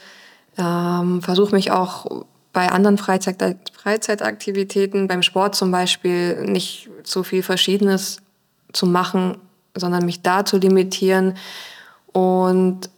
ähm, 0.57 1.23
versuche 1.23 1.55
mich 1.55 1.71
auch 1.71 2.25
bei 2.53 2.69
anderen 2.69 2.99
Freizeit 2.99 3.57
Freizeitaktivitäten, 3.77 5.09
beim 5.09 5.23
Sport 5.23 5.55
zum 5.55 5.71
Beispiel, 5.71 6.43
nicht 6.45 6.91
so 7.03 7.23
viel 7.23 7.43
Verschiedenes 7.43 8.19
zu 8.73 8.87
machen, 8.87 9.39
sondern 9.75 10.05
mich 10.05 10.23
da 10.23 10.45
zu 10.45 10.59
limitieren. 10.59 11.37
Und 12.13 12.91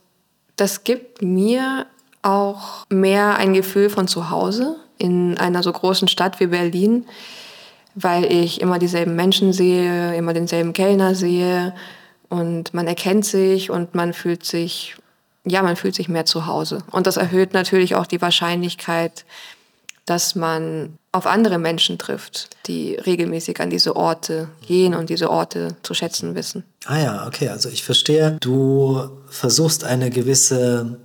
das 0.56 0.84
gibt 0.84 1.22
mir 1.22 1.86
auch 2.22 2.86
mehr 2.88 3.36
ein 3.36 3.52
Gefühl 3.52 3.90
von 3.90 4.08
zu 4.08 4.30
Hause 4.30 4.76
in 4.98 5.36
einer 5.38 5.62
so 5.62 5.72
großen 5.72 6.08
Stadt 6.08 6.40
wie 6.40 6.46
Berlin. 6.46 7.06
weil 7.94 8.24
ich 8.24 8.60
immer 8.60 8.78
dieselben 8.78 9.16
Menschen 9.16 9.52
sehe, 9.52 10.16
immer 10.16 10.32
denselben 10.32 10.72
Kellner 10.72 11.14
sehe 11.14 11.74
und 12.28 12.72
man 12.72 12.86
erkennt 12.86 13.24
sich 13.24 13.70
und 13.70 13.94
man 13.94 14.12
fühlt 14.12 14.44
sich, 14.44 14.96
ja, 15.44 15.62
man 15.62 15.76
fühlt 15.76 15.94
sich 15.94 16.08
mehr 16.08 16.24
zu 16.24 16.46
Hause. 16.46 16.78
Und 16.90 17.06
das 17.06 17.16
erhöht 17.16 17.52
natürlich 17.52 17.94
auch 17.94 18.06
die 18.06 18.22
Wahrscheinlichkeit, 18.22 19.24
dass 20.06 20.34
man 20.34 20.98
auf 21.12 21.26
andere 21.26 21.58
Menschen 21.58 21.98
trifft, 21.98 22.50
die 22.66 22.94
regelmäßig 22.94 23.60
an 23.60 23.70
diese 23.70 23.94
Orte 23.96 24.48
gehen 24.66 24.94
und 24.94 25.10
diese 25.10 25.30
Orte 25.30 25.76
zu 25.82 25.94
schätzen 25.94 26.34
wissen. 26.34 26.64
Ah 26.86 26.98
ja, 26.98 27.26
okay, 27.26 27.48
also 27.48 27.68
ich 27.68 27.84
verstehe, 27.84 28.36
du 28.40 29.08
versuchst 29.28 29.84
eine 29.84 30.10
gewisse 30.10 30.98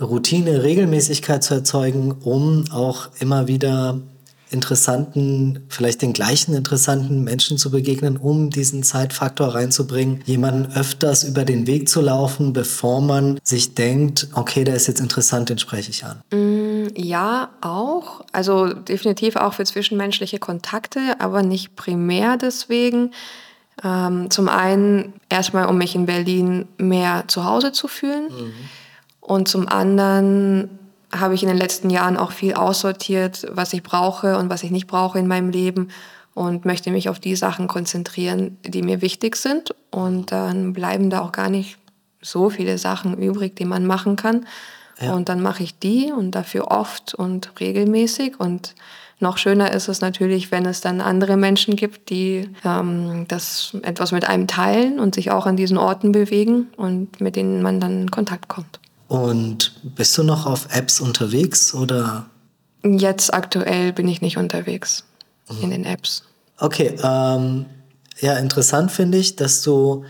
Routine, 0.00 0.62
Regelmäßigkeit 0.62 1.42
zu 1.42 1.54
erzeugen, 1.54 2.12
um 2.12 2.64
auch 2.72 3.08
immer 3.20 3.46
wieder 3.46 4.00
interessanten, 4.50 5.66
vielleicht 5.68 6.02
den 6.02 6.12
gleichen 6.12 6.54
interessanten 6.54 7.24
Menschen 7.24 7.58
zu 7.58 7.70
begegnen, 7.70 8.16
um 8.16 8.50
diesen 8.50 8.82
Zeitfaktor 8.82 9.48
reinzubringen, 9.48 10.22
jemanden 10.24 10.72
öfters 10.72 11.24
über 11.24 11.44
den 11.44 11.66
Weg 11.66 11.88
zu 11.88 12.00
laufen, 12.00 12.52
bevor 12.52 13.00
man 13.00 13.38
sich 13.42 13.74
denkt, 13.74 14.28
okay, 14.34 14.64
der 14.64 14.76
ist 14.76 14.86
jetzt 14.86 15.00
interessant, 15.00 15.48
den 15.48 15.58
spreche 15.58 15.90
ich 15.90 16.04
an. 16.04 16.20
Mm, 16.30 16.88
ja, 16.94 17.50
auch. 17.60 18.24
Also 18.32 18.72
definitiv 18.72 19.36
auch 19.36 19.54
für 19.54 19.64
zwischenmenschliche 19.64 20.38
Kontakte, 20.38 21.00
aber 21.18 21.42
nicht 21.42 21.74
primär 21.74 22.36
deswegen. 22.36 23.10
Ähm, 23.82 24.30
zum 24.30 24.48
einen 24.48 25.14
erstmal, 25.28 25.66
um 25.66 25.76
mich 25.76 25.94
in 25.94 26.06
Berlin 26.06 26.66
mehr 26.78 27.24
zu 27.26 27.44
Hause 27.44 27.72
zu 27.72 27.88
fühlen. 27.88 28.24
Mhm. 28.24 28.52
Und 29.20 29.48
zum 29.48 29.68
anderen 29.68 30.70
habe 31.14 31.34
ich 31.34 31.42
in 31.42 31.48
den 31.48 31.58
letzten 31.58 31.90
Jahren 31.90 32.16
auch 32.16 32.32
viel 32.32 32.54
aussortiert, 32.54 33.46
was 33.50 33.72
ich 33.72 33.82
brauche 33.82 34.38
und 34.38 34.50
was 34.50 34.62
ich 34.62 34.70
nicht 34.70 34.86
brauche 34.86 35.18
in 35.18 35.26
meinem 35.26 35.50
Leben 35.50 35.88
und 36.34 36.64
möchte 36.64 36.90
mich 36.90 37.08
auf 37.08 37.18
die 37.18 37.36
Sachen 37.36 37.66
konzentrieren, 37.66 38.58
die 38.62 38.82
mir 38.82 39.00
wichtig 39.00 39.36
sind. 39.36 39.74
Und 39.90 40.32
dann 40.32 40.72
bleiben 40.72 41.08
da 41.08 41.20
auch 41.20 41.32
gar 41.32 41.48
nicht 41.48 41.78
so 42.20 42.50
viele 42.50 42.76
Sachen 42.76 43.16
übrig, 43.16 43.56
die 43.56 43.64
man 43.64 43.86
machen 43.86 44.16
kann. 44.16 44.46
Ja. 45.00 45.14
Und 45.14 45.28
dann 45.28 45.40
mache 45.40 45.62
ich 45.62 45.78
die 45.78 46.12
und 46.12 46.32
dafür 46.32 46.70
oft 46.70 47.14
und 47.14 47.58
regelmäßig. 47.60 48.38
Und 48.38 48.74
noch 49.18 49.38
schöner 49.38 49.72
ist 49.72 49.88
es 49.88 50.02
natürlich, 50.02 50.50
wenn 50.50 50.66
es 50.66 50.82
dann 50.82 51.00
andere 51.00 51.38
Menschen 51.38 51.74
gibt, 51.76 52.10
die 52.10 52.50
ähm, 52.64 53.24
das 53.28 53.74
etwas 53.82 54.12
mit 54.12 54.28
einem 54.28 54.46
teilen 54.46 55.00
und 55.00 55.14
sich 55.14 55.30
auch 55.30 55.46
an 55.46 55.56
diesen 55.56 55.78
Orten 55.78 56.12
bewegen 56.12 56.68
und 56.76 57.18
mit 57.20 57.36
denen 57.36 57.62
man 57.62 57.80
dann 57.80 58.02
in 58.02 58.10
Kontakt 58.10 58.48
kommt. 58.48 58.78
Und 59.08 59.80
bist 59.94 60.16
du 60.18 60.22
noch 60.22 60.46
auf 60.46 60.68
Apps 60.74 61.00
unterwegs 61.00 61.74
oder? 61.74 62.26
Jetzt 62.84 63.32
aktuell 63.32 63.92
bin 63.92 64.08
ich 64.08 64.20
nicht 64.20 64.36
unterwegs 64.36 65.04
mhm. 65.48 65.62
in 65.62 65.70
den 65.70 65.84
Apps. 65.84 66.24
Okay, 66.58 66.96
ähm, 67.02 67.66
ja, 68.18 68.36
interessant 68.38 68.90
finde 68.90 69.18
ich, 69.18 69.36
dass 69.36 69.62
du 69.62 70.04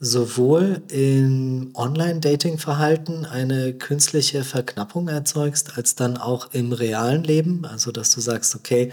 sowohl 0.00 0.82
im 0.88 1.70
Online-Dating-Verhalten 1.74 3.24
eine 3.24 3.72
künstliche 3.72 4.44
Verknappung 4.44 5.08
erzeugst, 5.08 5.76
als 5.76 5.96
dann 5.96 6.16
auch 6.16 6.52
im 6.52 6.72
realen 6.72 7.24
Leben. 7.24 7.64
Also, 7.64 7.90
dass 7.90 8.14
du 8.14 8.20
sagst, 8.20 8.54
okay, 8.54 8.92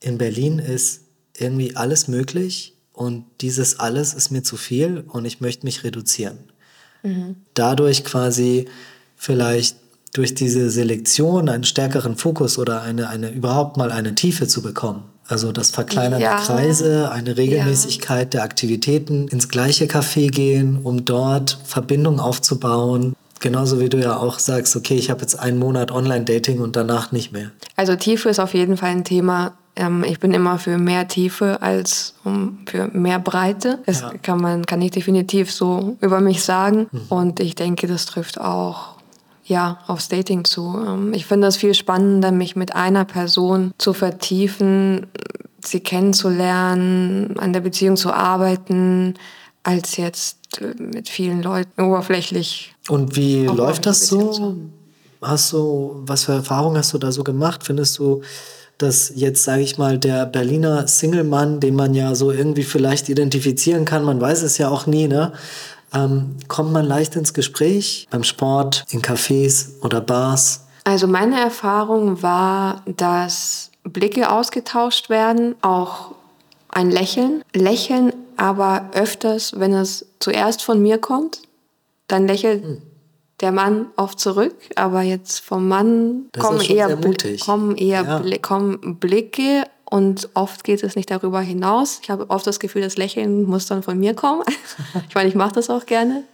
in 0.00 0.18
Berlin 0.18 0.58
ist 0.58 1.02
irgendwie 1.36 1.76
alles 1.76 2.08
möglich 2.08 2.76
und 2.92 3.24
dieses 3.40 3.78
alles 3.78 4.14
ist 4.14 4.30
mir 4.30 4.42
zu 4.42 4.56
viel 4.56 5.04
und 5.08 5.24
ich 5.24 5.40
möchte 5.40 5.66
mich 5.66 5.84
reduzieren. 5.84 6.38
Mhm. 7.02 7.36
Dadurch 7.54 8.04
quasi 8.04 8.66
vielleicht 9.16 9.76
durch 10.12 10.34
diese 10.34 10.70
Selektion 10.70 11.48
einen 11.48 11.64
stärkeren 11.64 12.16
Fokus 12.16 12.58
oder 12.58 12.82
eine, 12.82 13.08
eine 13.08 13.30
überhaupt 13.30 13.76
mal 13.76 13.90
eine 13.90 14.14
Tiefe 14.14 14.46
zu 14.46 14.62
bekommen. 14.62 15.04
Also 15.26 15.52
das 15.52 15.70
Verkleinern 15.70 16.20
ja. 16.20 16.36
der 16.36 16.44
Kreise, 16.44 17.10
eine 17.10 17.36
Regelmäßigkeit 17.36 18.34
ja. 18.34 18.40
der 18.40 18.42
Aktivitäten, 18.42 19.28
ins 19.28 19.48
gleiche 19.48 19.86
Café 19.86 20.30
gehen, 20.30 20.80
um 20.82 21.04
dort 21.04 21.58
Verbindung 21.64 22.20
aufzubauen. 22.20 23.14
Genauso 23.40 23.80
wie 23.80 23.88
du 23.88 23.98
ja 23.98 24.16
auch 24.18 24.38
sagst, 24.38 24.76
okay, 24.76 24.94
ich 24.94 25.10
habe 25.10 25.22
jetzt 25.22 25.38
einen 25.38 25.58
Monat 25.58 25.90
Online-Dating 25.90 26.60
und 26.60 26.76
danach 26.76 27.12
nicht 27.12 27.32
mehr. 27.32 27.50
Also 27.76 27.96
Tiefe 27.96 28.28
ist 28.28 28.40
auf 28.40 28.52
jeden 28.54 28.76
Fall 28.76 28.90
ein 28.90 29.04
Thema, 29.04 29.54
ähm, 29.76 30.04
ich 30.04 30.20
bin 30.20 30.32
immer 30.32 30.58
für 30.58 30.78
mehr 30.78 31.08
Tiefe 31.08 31.62
als 31.62 32.14
um, 32.24 32.58
für 32.66 32.88
mehr 32.88 33.18
Breite. 33.18 33.78
Das 33.86 34.00
ja. 34.00 34.12
kann 34.22 34.40
man 34.40 34.66
kann 34.66 34.82
ich 34.82 34.90
definitiv 34.90 35.52
so 35.52 35.96
über 36.00 36.20
mich 36.20 36.42
sagen. 36.42 36.88
Mhm. 36.90 37.00
Und 37.08 37.40
ich 37.40 37.54
denke, 37.54 37.86
das 37.86 38.06
trifft 38.06 38.40
auch 38.40 38.96
ja, 39.44 39.78
aufs 39.86 40.08
Dating 40.08 40.44
zu. 40.44 40.78
Ähm, 40.86 41.12
ich 41.14 41.26
finde 41.26 41.46
es 41.46 41.56
viel 41.56 41.74
spannender, 41.74 42.32
mich 42.32 42.56
mit 42.56 42.74
einer 42.74 43.04
Person 43.04 43.72
zu 43.78 43.92
vertiefen, 43.92 45.06
sie 45.64 45.80
kennenzulernen, 45.80 47.38
an 47.38 47.52
der 47.52 47.60
Beziehung 47.60 47.96
zu 47.96 48.12
arbeiten, 48.12 49.14
als 49.62 49.96
jetzt 49.96 50.60
äh, 50.60 50.74
mit 50.80 51.08
vielen 51.08 51.42
Leuten 51.42 51.82
oberflächlich. 51.82 52.74
Und 52.88 53.16
wie 53.16 53.46
läuft 53.46 53.86
das 53.86 54.06
so? 54.06 54.56
Hast 55.20 55.52
du, 55.52 56.02
was 56.04 56.24
für 56.24 56.32
Erfahrungen 56.32 56.76
hast 56.76 56.92
du 56.92 56.98
da 56.98 57.12
so 57.12 57.22
gemacht? 57.22 57.62
Findest 57.64 57.98
du, 57.98 58.22
dass 58.78 59.12
jetzt, 59.14 59.44
sage 59.44 59.62
ich 59.62 59.78
mal, 59.78 59.98
der 59.98 60.26
Berliner 60.26 60.86
Single-Mann, 60.88 61.60
den 61.60 61.74
man 61.76 61.94
ja 61.94 62.14
so 62.14 62.30
irgendwie 62.30 62.64
vielleicht 62.64 63.08
identifizieren 63.08 63.84
kann, 63.84 64.04
man 64.04 64.20
weiß 64.20 64.42
es 64.42 64.58
ja 64.58 64.68
auch 64.68 64.86
nie, 64.86 65.08
ne? 65.08 65.32
Ähm, 65.94 66.36
kommt 66.48 66.72
man 66.72 66.86
leicht 66.86 67.16
ins 67.16 67.34
Gespräch 67.34 68.08
beim 68.10 68.24
Sport, 68.24 68.84
in 68.90 69.02
Cafés 69.02 69.80
oder 69.82 70.00
Bars? 70.00 70.66
Also 70.84 71.06
meine 71.06 71.38
Erfahrung 71.38 72.22
war, 72.22 72.82
dass 72.86 73.70
Blicke 73.84 74.30
ausgetauscht 74.30 75.10
werden, 75.10 75.54
auch 75.60 76.12
ein 76.68 76.90
Lächeln. 76.90 77.42
Lächeln 77.54 78.12
aber 78.36 78.90
öfters, 78.94 79.52
wenn 79.58 79.74
es 79.74 80.06
zuerst 80.18 80.62
von 80.62 80.80
mir 80.80 80.98
kommt, 80.98 81.42
dann 82.08 82.26
lächelt 82.26 82.64
hm 82.64 82.82
der 83.42 83.52
Mann 83.52 83.86
oft 83.96 84.18
zurück, 84.18 84.54
aber 84.76 85.02
jetzt 85.02 85.40
vom 85.40 85.68
Mann 85.68 86.30
kommen 86.38 86.60
eher, 86.60 86.96
kommen 87.40 87.76
eher 87.76 88.04
ja. 88.04 88.18
Bl 88.18 88.38
kommen 88.38 88.96
Blicke 88.98 89.64
und 89.84 90.30
oft 90.34 90.64
geht 90.64 90.82
es 90.82 90.96
nicht 90.96 91.10
darüber 91.10 91.40
hinaus. 91.40 92.00
Ich 92.02 92.10
habe 92.10 92.30
oft 92.30 92.46
das 92.46 92.60
Gefühl, 92.60 92.82
das 92.82 92.96
Lächeln 92.96 93.44
muss 93.44 93.66
dann 93.66 93.82
von 93.82 93.98
mir 93.98 94.14
kommen. 94.14 94.42
ich 95.08 95.14
meine, 95.14 95.28
ich 95.28 95.34
mache 95.34 95.52
das 95.52 95.68
auch 95.68 95.84
gerne. 95.84 96.24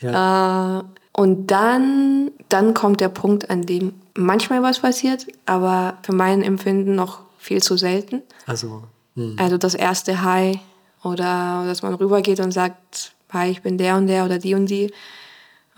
Ja. 0.00 0.80
Äh, 0.80 0.82
und 1.12 1.50
dann, 1.50 2.32
dann 2.50 2.74
kommt 2.74 3.00
der 3.00 3.08
Punkt, 3.08 3.48
an 3.48 3.62
dem 3.62 3.94
manchmal 4.14 4.62
was 4.62 4.80
passiert, 4.80 5.26
aber 5.46 5.96
für 6.02 6.12
mein 6.12 6.42
Empfinden 6.42 6.94
noch 6.94 7.20
viel 7.38 7.62
zu 7.62 7.76
selten. 7.78 8.22
Also, 8.44 8.82
hm. 9.14 9.36
also 9.38 9.56
das 9.56 9.74
erste 9.74 10.22
Hi 10.22 10.60
oder 11.02 11.64
dass 11.66 11.82
man 11.82 11.94
rübergeht 11.94 12.40
und 12.40 12.52
sagt, 12.52 13.12
Hi, 13.32 13.50
ich 13.50 13.62
bin 13.62 13.76
der 13.76 13.96
und 13.96 14.06
der 14.06 14.24
oder 14.24 14.38
die 14.38 14.54
und 14.54 14.66
die. 14.66 14.92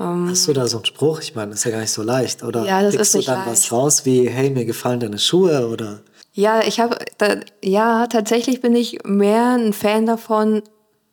Ähm, 0.00 0.28
Hast 0.30 0.46
du 0.48 0.52
da 0.52 0.66
so 0.66 0.78
einen 0.78 0.86
Spruch? 0.86 1.20
Ich 1.20 1.34
meine, 1.34 1.50
das 1.50 1.60
ist 1.60 1.64
ja 1.64 1.72
gar 1.72 1.80
nicht 1.80 1.90
so 1.90 2.02
leicht. 2.02 2.42
Oder 2.42 2.64
ja, 2.64 2.82
das 2.82 2.94
ist 2.94 3.14
du 3.14 3.22
dann 3.22 3.38
leicht. 3.38 3.50
was 3.50 3.72
raus 3.72 4.04
wie, 4.04 4.28
hey, 4.28 4.50
mir 4.50 4.64
gefallen 4.64 5.00
deine 5.00 5.18
Schuhe 5.18 5.68
oder? 5.68 6.00
Ja, 6.32 6.62
ich 6.62 6.78
habe, 6.78 6.98
ja, 7.64 8.06
tatsächlich 8.06 8.60
bin 8.60 8.76
ich 8.76 9.04
mehr 9.04 9.54
ein 9.54 9.72
Fan 9.72 10.06
davon, 10.06 10.62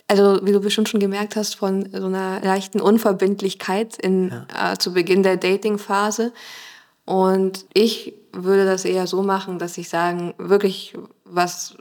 also 0.08 0.40
wie 0.44 0.52
du 0.52 0.60
bestimmt 0.60 0.88
schon 0.88 1.00
gemerkt 1.00 1.36
hast, 1.36 1.56
von 1.56 1.90
so 1.92 2.06
einer 2.06 2.42
leichten 2.42 2.80
Unverbindlichkeit 2.80 3.98
in, 3.98 4.30
ja. 4.30 4.74
äh, 4.74 4.78
zu 4.78 4.94
Beginn 4.94 5.24
der 5.24 5.38
Dating-Phase. 5.38 6.32
Und 7.06 7.66
ich 7.74 8.14
würde 8.34 8.66
das 8.66 8.86
eher 8.86 9.08
so 9.08 9.24
machen, 9.24 9.58
dass 9.58 9.78
ich 9.78 9.90
sagen, 9.90 10.36
wirklich 10.38 10.94
was 11.24 11.76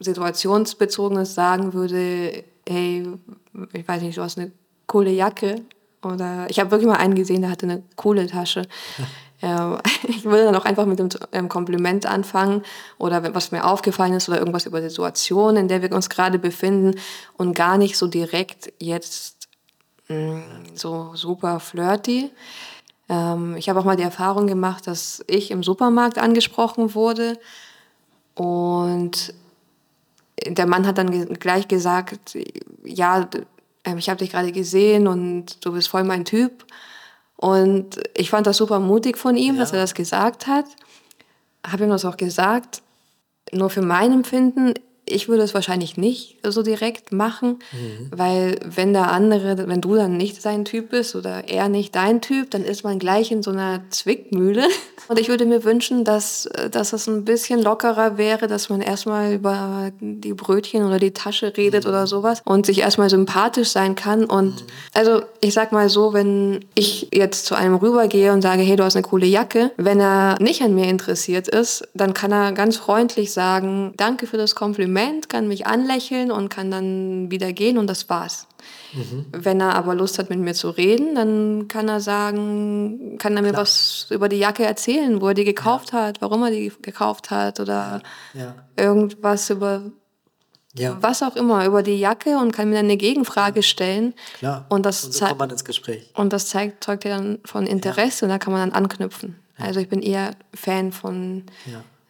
situationsbezogenes 0.00 1.34
sagen 1.34 1.74
würde, 1.74 2.44
hey, 2.66 3.06
ich 3.72 3.86
weiß 3.86 4.02
nicht, 4.02 4.16
du 4.16 4.22
hast 4.22 4.38
eine 4.38 4.52
coole 4.86 5.10
Jacke, 5.10 5.56
oder 6.02 6.46
ich 6.48 6.60
habe 6.60 6.70
wirklich 6.70 6.88
mal 6.88 6.96
einen 6.96 7.14
gesehen, 7.14 7.42
der 7.42 7.50
hatte 7.50 7.66
eine 7.66 7.82
coole 7.96 8.26
Tasche. 8.26 8.66
Ja, 9.40 9.78
ich 10.02 10.24
würde 10.24 10.46
dann 10.46 10.56
auch 10.56 10.64
einfach 10.64 10.84
mit 10.84 10.98
einem 10.98 11.10
ähm, 11.30 11.48
Kompliment 11.48 12.06
anfangen 12.06 12.64
oder 12.98 13.36
was 13.36 13.52
mir 13.52 13.64
aufgefallen 13.64 14.14
ist 14.14 14.28
oder 14.28 14.40
irgendwas 14.40 14.66
über 14.66 14.80
die 14.80 14.88
Situation, 14.88 15.56
in 15.56 15.68
der 15.68 15.80
wir 15.80 15.92
uns 15.92 16.10
gerade 16.10 16.40
befinden 16.40 16.98
und 17.36 17.54
gar 17.54 17.78
nicht 17.78 17.96
so 17.96 18.08
direkt 18.08 18.72
jetzt 18.80 19.48
mh, 20.08 20.16
mm, 20.16 20.42
so 20.74 21.12
super 21.14 21.60
flirty. 21.60 22.32
Ähm, 23.08 23.54
ich 23.56 23.68
habe 23.68 23.78
auch 23.78 23.84
mal 23.84 23.94
die 23.94 24.02
Erfahrung 24.02 24.48
gemacht, 24.48 24.88
dass 24.88 25.22
ich 25.28 25.52
im 25.52 25.62
Supermarkt 25.62 26.18
angesprochen 26.18 26.96
wurde 26.96 27.38
und 28.34 29.34
der 30.46 30.66
Mann 30.66 30.86
hat 30.86 30.98
dann 30.98 31.10
gleich 31.34 31.68
gesagt, 31.68 32.36
ja, 32.84 33.28
ich 33.96 34.08
habe 34.08 34.18
dich 34.18 34.30
gerade 34.30 34.52
gesehen 34.52 35.06
und 35.06 35.64
du 35.64 35.72
bist 35.72 35.88
voll 35.88 36.04
mein 36.04 36.24
Typ. 36.24 36.66
Und 37.36 38.00
ich 38.16 38.30
fand 38.30 38.46
das 38.46 38.56
super 38.56 38.80
mutig 38.80 39.16
von 39.16 39.36
ihm, 39.36 39.54
ja. 39.54 39.60
dass 39.60 39.72
er 39.72 39.80
das 39.80 39.94
gesagt 39.94 40.46
hat. 40.46 40.66
Habe 41.66 41.84
ihm 41.84 41.90
das 41.90 42.04
auch 42.04 42.16
gesagt. 42.16 42.82
Nur 43.52 43.70
für 43.70 43.82
mein 43.82 44.12
Empfinden 44.12 44.74
ich 45.08 45.28
würde 45.28 45.42
es 45.42 45.54
wahrscheinlich 45.54 45.96
nicht 45.96 46.36
so 46.42 46.62
direkt 46.62 47.12
machen, 47.12 47.58
mhm. 47.72 48.10
weil 48.14 48.58
wenn 48.64 48.92
der 48.92 49.10
andere, 49.10 49.68
wenn 49.68 49.80
du 49.80 49.94
dann 49.94 50.16
nicht 50.16 50.40
sein 50.40 50.64
Typ 50.64 50.90
bist 50.90 51.16
oder 51.16 51.48
er 51.48 51.68
nicht 51.68 51.94
dein 51.94 52.20
Typ, 52.20 52.50
dann 52.50 52.64
ist 52.64 52.84
man 52.84 52.98
gleich 52.98 53.30
in 53.30 53.42
so 53.42 53.50
einer 53.50 53.82
Zwickmühle. 53.90 54.64
Und 55.08 55.18
ich 55.18 55.28
würde 55.28 55.46
mir 55.46 55.64
wünschen, 55.64 56.04
dass, 56.04 56.48
dass 56.70 56.92
es 56.92 57.06
ein 57.08 57.24
bisschen 57.24 57.62
lockerer 57.62 58.18
wäre, 58.18 58.46
dass 58.46 58.68
man 58.68 58.82
erstmal 58.82 59.32
über 59.32 59.90
die 60.00 60.34
Brötchen 60.34 60.84
oder 60.84 60.98
die 60.98 61.12
Tasche 61.12 61.56
redet 61.56 61.84
mhm. 61.84 61.90
oder 61.90 62.06
sowas 62.06 62.42
und 62.44 62.66
sich 62.66 62.80
erstmal 62.80 63.08
sympathisch 63.08 63.70
sein 63.70 63.94
kann. 63.94 64.24
Und 64.24 64.62
mhm. 64.62 64.66
also 64.92 65.22
ich 65.40 65.54
sag 65.54 65.72
mal 65.72 65.88
so, 65.88 66.12
wenn 66.12 66.64
ich 66.74 67.08
jetzt 67.12 67.46
zu 67.46 67.54
einem 67.54 67.76
rübergehe 67.76 68.32
und 68.32 68.42
sage, 68.42 68.62
hey, 68.62 68.76
du 68.76 68.84
hast 68.84 68.96
eine 68.96 69.02
coole 69.02 69.26
Jacke, 69.26 69.70
wenn 69.76 70.00
er 70.00 70.36
nicht 70.40 70.62
an 70.62 70.74
mir 70.74 70.88
interessiert 70.88 71.48
ist, 71.48 71.88
dann 71.94 72.12
kann 72.12 72.32
er 72.32 72.52
ganz 72.52 72.76
freundlich 72.76 73.32
sagen, 73.32 73.94
danke 73.96 74.26
für 74.26 74.36
das 74.36 74.54
Kompliment, 74.54 74.97
kann 75.28 75.48
mich 75.48 75.66
anlächeln 75.66 76.30
und 76.30 76.48
kann 76.48 76.70
dann 76.70 77.30
wieder 77.30 77.52
gehen 77.52 77.78
und 77.78 77.86
das 77.86 78.08
war's. 78.08 78.46
Mhm. 78.92 79.26
Wenn 79.32 79.60
er 79.60 79.74
aber 79.74 79.94
Lust 79.94 80.18
hat, 80.18 80.30
mit 80.30 80.38
mir 80.38 80.54
zu 80.54 80.70
reden, 80.70 81.14
dann 81.14 81.68
kann 81.68 81.88
er 81.88 82.00
sagen, 82.00 83.16
kann 83.18 83.36
er 83.36 83.42
mir 83.42 83.50
Klar. 83.50 83.62
was 83.62 84.06
über 84.10 84.28
die 84.28 84.38
Jacke 84.38 84.64
erzählen, 84.64 85.20
wo 85.20 85.28
er 85.28 85.34
die 85.34 85.44
gekauft 85.44 85.92
ja. 85.92 86.02
hat, 86.02 86.20
warum 86.20 86.42
er 86.42 86.50
die 86.50 86.72
gekauft 86.82 87.30
hat 87.30 87.60
oder 87.60 88.02
ja. 88.34 88.54
irgendwas 88.76 89.50
über 89.50 89.82
ja. 90.74 90.96
was 91.00 91.22
auch 91.22 91.36
immer 91.36 91.64
über 91.66 91.82
die 91.82 91.98
Jacke 91.98 92.38
und 92.38 92.52
kann 92.52 92.68
mir 92.68 92.76
dann 92.76 92.86
eine 92.86 92.96
Gegenfrage 92.96 93.62
stellen. 93.62 94.14
Klar. 94.38 94.66
Und 94.68 94.86
das 94.86 95.04
und 95.04 95.14
so 95.14 95.26
kommt 95.26 95.38
man 95.38 95.50
ins 95.50 95.64
Gespräch. 95.64 96.10
Und 96.14 96.32
das 96.32 96.48
zeigt, 96.48 96.84
zeugt 96.84 97.04
ja 97.04 97.16
dann 97.16 97.38
von 97.44 97.66
Interesse 97.66 98.24
und 98.24 98.30
da 98.30 98.38
kann 98.38 98.52
man 98.52 98.70
dann 98.70 98.82
anknüpfen. 98.82 99.38
Also 99.58 99.80
ich 99.80 99.88
bin 99.88 100.02
eher 100.02 100.32
Fan 100.54 100.92
von 100.92 101.44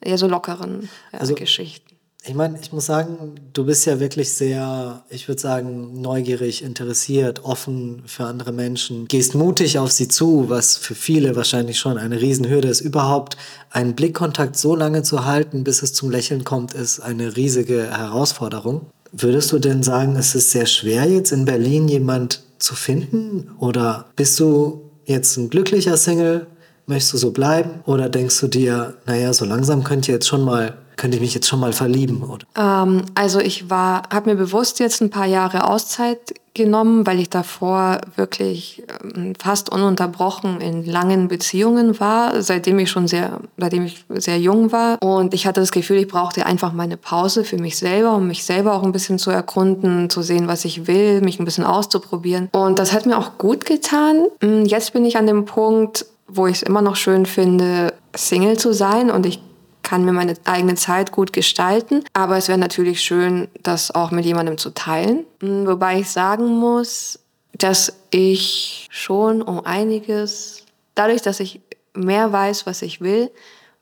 eher 0.01 0.19
so 0.19 0.29
lockeren 0.29 0.89
also, 1.13 1.35
Geschichten. 1.35 1.97
Ich 2.25 2.35
meine, 2.35 2.59
ich 2.61 2.73
muss 2.73 2.85
sagen, 2.85 3.37
du 3.55 3.65
bist 3.65 3.87
ja 3.87 4.01
wirklich 4.01 4.35
sehr, 4.35 5.03
ich 5.09 5.29
würde 5.29 5.41
sagen, 5.41 6.03
neugierig, 6.03 6.63
interessiert, 6.63 7.43
offen 7.45 8.03
für 8.07 8.25
andere 8.25 8.53
Menschen, 8.53 9.09
gehst 9.09 9.35
mutig 9.35 9.79
auf 9.79 9.93
sie 9.93 10.09
zu, 10.09 10.51
was 10.51 10.77
für 10.77 10.95
viele 10.95 11.37
wahrscheinlich 11.37 11.79
schon 11.79 11.97
eine 11.97 12.21
Riesenhürde 12.21 12.69
ist. 12.69 12.81
Überhaupt 12.83 13.39
einen 13.71 13.95
Blickkontakt 13.95 14.59
so 14.59 14.77
lange 14.77 15.03
zu 15.03 15.25
halten, 15.25 15.65
bis 15.65 15.83
es 15.83 15.95
zum 15.95 16.11
Lächeln 16.11 16.45
kommt, 16.45 16.75
ist 16.75 17.01
eine 17.01 17.37
riesige 17.37 17.85
Herausforderung. 17.97 18.87
Würdest 19.13 19.51
du 19.53 19.59
denn 19.59 19.83
sagen, 19.83 20.17
es 20.17 20.35
ist 20.35 20.51
sehr 20.51 20.67
schwer, 20.67 21.07
jetzt 21.07 21.33
in 21.33 21.47
Berlin 21.47 21.89
jemand 21.89 22.43
zu 22.59 22.75
finden? 22.75 23.53
Oder 23.59 24.05
bist 24.17 24.39
du 24.39 24.83
jetzt 25.07 25.37
ein 25.39 25.49
glücklicher 25.49 25.97
Single? 25.97 26.47
Möchtest 26.87 27.15
du 27.15 27.19
so 27.19 27.31
bleiben? 27.31 27.81
Oder 27.87 28.11
denkst 28.11 28.39
du 28.41 28.49
dir, 28.49 28.99
naja, 29.07 29.33
so 29.33 29.47
langsam 29.47 29.83
könnt 29.83 30.09
ihr 30.09 30.15
jetzt 30.15 30.29
schon 30.29 30.43
mal 30.43 30.77
könnte 30.99 31.17
ich 31.17 31.23
mich 31.23 31.35
jetzt 31.35 31.49
schon 31.49 31.61
mal 31.61 31.73
verlieben? 31.73 32.23
Oder? 32.23 32.47
Ähm, 32.57 33.05
also 33.15 33.41
ich 33.41 33.71
war, 33.71 34.03
habe 34.13 34.31
mir 34.31 34.37
bewusst 34.37 34.81
jetzt 34.81 35.01
ein 35.01 35.09
paar 35.09 35.27
Jahre 35.27 35.67
Auszeit 35.67 36.35
genommen, 36.53 37.07
weil 37.07 37.21
ich 37.21 37.31
davor 37.31 38.01
wirklich 38.17 38.83
ähm, 39.15 39.33
fast 39.39 39.71
ununterbrochen 39.71 40.61
in 40.61 40.85
langen 40.85 41.29
Beziehungen 41.29 41.99
war, 42.01 42.43
seitdem 42.43 42.81
ich 42.81 42.91
schon 42.91 43.07
sehr, 43.07 43.41
seitdem 43.57 43.87
ich 43.87 44.05
sehr 44.11 44.39
jung 44.39 44.73
war. 44.73 45.01
Und 45.01 45.33
ich 45.35 45.47
hatte 45.47 45.61
das 45.61 45.71
Gefühl, 45.71 45.99
ich 45.99 46.09
brauchte 46.09 46.45
einfach 46.45 46.73
meine 46.73 46.97
Pause 46.97 47.45
für 47.45 47.59
mich 47.59 47.79
selber, 47.79 48.15
um 48.17 48.27
mich 48.27 48.45
selber 48.45 48.75
auch 48.75 48.83
ein 48.83 48.93
bisschen 48.93 49.19
zu 49.19 49.31
erkunden, 49.31 50.11
zu 50.11 50.21
sehen, 50.23 50.49
was 50.49 50.65
ich 50.65 50.87
will, 50.89 51.21
mich 51.21 51.39
ein 51.39 51.45
bisschen 51.45 51.65
auszuprobieren. 51.65 52.49
Und 52.53 52.79
das 52.81 52.93
hat 52.93 53.07
mir 53.07 53.17
auch 53.17 53.39
gut 53.39 53.65
getan. 53.65 54.27
Hm, 54.41 54.65
jetzt 54.67 54.93
bin 54.93 55.05
ich 55.05 55.17
an 55.17 55.29
dem 55.29 55.45
Punkt, 55.45 56.07
wo 56.27 56.47
ich 56.47 56.57
es 56.57 56.63
immer 56.63 56.83
noch 56.83 56.97
schön 56.97 57.25
finde, 57.25 57.95
Single 58.15 58.59
zu 58.59 58.75
sein 58.75 59.11
und 59.11 59.25
ich 59.25 59.41
kann 59.89 60.05
mir 60.05 60.13
meine 60.13 60.35
eigene 60.45 60.75
Zeit 60.75 61.13
gut 61.13 61.33
gestalten. 61.33 62.05
Aber 62.13 62.37
es 62.37 62.49
wäre 62.49 62.59
natürlich 62.59 63.01
schön, 63.01 63.49
das 63.63 63.91
auch 63.91 64.11
mit 64.11 64.27
jemandem 64.27 64.59
zu 64.59 64.71
teilen. 64.71 65.25
Hm, 65.41 65.67
wobei 65.67 66.01
ich 66.01 66.11
sagen 66.11 66.47
muss, 66.59 67.21
dass 67.55 67.95
ich 68.11 68.87
schon 68.91 69.41
um 69.41 69.65
einiges, 69.65 70.67
dadurch, 70.95 71.23
dass 71.23 71.41
ich 71.41 71.63
mehr 71.95 72.31
weiß, 72.31 72.67
was 72.67 72.83
ich 72.83 73.01
will, 73.01 73.31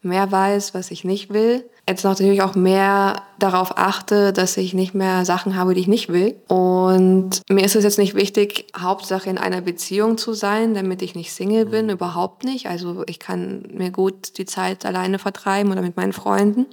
mehr 0.00 0.30
weiß, 0.30 0.74
was 0.74 0.92
ich 0.92 1.02
nicht 1.02 1.32
will, 1.32 1.68
jetzt 1.88 2.04
natürlich 2.04 2.42
auch 2.42 2.54
mehr 2.54 3.22
darauf 3.38 3.78
achte, 3.78 4.32
dass 4.32 4.56
ich 4.56 4.74
nicht 4.74 4.94
mehr 4.94 5.24
Sachen 5.24 5.56
habe, 5.56 5.74
die 5.74 5.80
ich 5.80 5.86
nicht 5.86 6.08
will. 6.08 6.34
Und 6.48 7.42
mir 7.48 7.64
ist 7.64 7.76
es 7.76 7.84
jetzt 7.84 7.98
nicht 7.98 8.14
wichtig, 8.14 8.66
Hauptsache 8.76 9.30
in 9.30 9.38
einer 9.38 9.60
Beziehung 9.60 10.18
zu 10.18 10.32
sein, 10.32 10.74
damit 10.74 11.02
ich 11.02 11.14
nicht 11.14 11.32
Single 11.32 11.66
bin, 11.66 11.86
mhm. 11.86 11.92
überhaupt 11.92 12.44
nicht. 12.44 12.66
Also 12.66 13.04
ich 13.06 13.18
kann 13.18 13.68
mir 13.72 13.90
gut 13.90 14.36
die 14.38 14.46
Zeit 14.46 14.84
alleine 14.84 15.18
vertreiben 15.18 15.70
oder 15.70 15.82
mit 15.82 15.96
meinen 15.96 16.12
Freunden. 16.12 16.66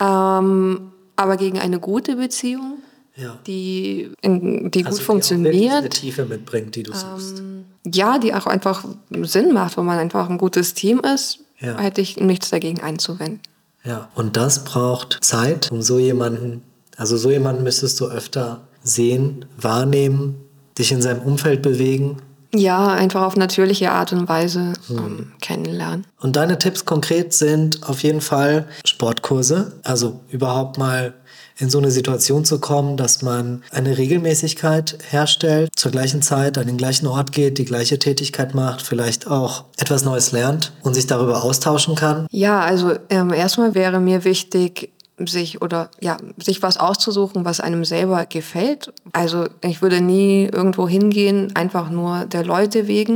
Ähm, 0.00 0.92
aber 1.16 1.36
gegen 1.36 1.58
eine 1.58 1.78
gute 1.78 2.16
Beziehung, 2.16 2.78
ja. 3.16 3.38
die, 3.46 4.12
in, 4.22 4.70
die 4.70 4.86
also 4.86 4.96
gut 4.96 5.00
die 5.00 5.04
funktioniert. 5.04 5.54
Die 5.54 5.68
eine 5.68 5.88
Tiefe 5.90 6.24
mitbringt, 6.24 6.74
die 6.74 6.84
du 6.84 6.94
suchst. 6.94 7.40
Ähm, 7.40 7.66
ja, 7.84 8.18
die 8.18 8.32
auch 8.32 8.46
einfach 8.46 8.86
Sinn 9.10 9.52
macht, 9.52 9.76
wo 9.76 9.82
man 9.82 9.98
einfach 9.98 10.30
ein 10.30 10.38
gutes 10.38 10.72
Team 10.72 11.00
ist, 11.00 11.40
ja. 11.58 11.78
hätte 11.78 12.00
ich 12.00 12.16
nichts 12.16 12.48
dagegen 12.48 12.80
einzuwenden. 12.80 13.40
Ja, 13.84 14.08
und 14.14 14.36
das 14.36 14.64
braucht 14.64 15.18
Zeit, 15.22 15.70
um 15.70 15.82
so 15.82 15.98
jemanden, 15.98 16.62
also 16.96 17.16
so 17.16 17.30
jemanden 17.30 17.62
müsstest 17.62 18.00
du 18.00 18.06
öfter 18.06 18.60
sehen, 18.82 19.46
wahrnehmen, 19.58 20.36
dich 20.78 20.92
in 20.92 21.02
seinem 21.02 21.20
Umfeld 21.20 21.62
bewegen. 21.62 22.18
Ja, 22.52 22.88
einfach 22.88 23.22
auf 23.22 23.36
natürliche 23.36 23.92
Art 23.92 24.12
und 24.12 24.28
Weise 24.28 24.72
hm. 24.88 24.98
um, 24.98 25.32
kennenlernen. 25.40 26.04
Und 26.20 26.36
deine 26.36 26.58
Tipps 26.58 26.84
konkret 26.84 27.32
sind 27.32 27.88
auf 27.88 28.02
jeden 28.02 28.20
Fall 28.20 28.66
Sportkurse, 28.84 29.72
also 29.84 30.20
überhaupt 30.30 30.76
mal 30.76 31.14
in 31.60 31.70
so 31.70 31.78
eine 31.78 31.90
Situation 31.90 32.44
zu 32.44 32.58
kommen, 32.58 32.96
dass 32.96 33.22
man 33.22 33.62
eine 33.70 33.98
Regelmäßigkeit 33.98 34.98
herstellt, 35.10 35.70
zur 35.76 35.92
gleichen 35.92 36.22
Zeit 36.22 36.58
an 36.58 36.66
den 36.66 36.78
gleichen 36.78 37.06
Ort 37.06 37.32
geht, 37.32 37.58
die 37.58 37.64
gleiche 37.64 37.98
Tätigkeit 37.98 38.54
macht, 38.54 38.82
vielleicht 38.82 39.26
auch 39.26 39.64
etwas 39.78 40.04
Neues 40.04 40.32
lernt 40.32 40.72
und 40.82 40.94
sich 40.94 41.06
darüber 41.06 41.44
austauschen 41.44 41.94
kann? 41.94 42.26
Ja, 42.30 42.60
also 42.60 42.92
ähm, 43.10 43.32
erstmal 43.32 43.74
wäre 43.74 44.00
mir 44.00 44.24
wichtig, 44.24 44.90
sich 45.26 45.60
oder 45.60 45.90
ja, 46.00 46.16
sich 46.38 46.62
was 46.62 46.78
auszusuchen, 46.78 47.44
was 47.44 47.60
einem 47.60 47.84
selber 47.84 48.24
gefällt. 48.26 48.92
Also 49.12 49.46
ich 49.62 49.82
würde 49.82 50.00
nie 50.00 50.44
irgendwo 50.44 50.88
hingehen, 50.88 51.54
einfach 51.54 51.90
nur 51.90 52.24
der 52.24 52.44
Leute 52.44 52.86
wegen. 52.86 53.14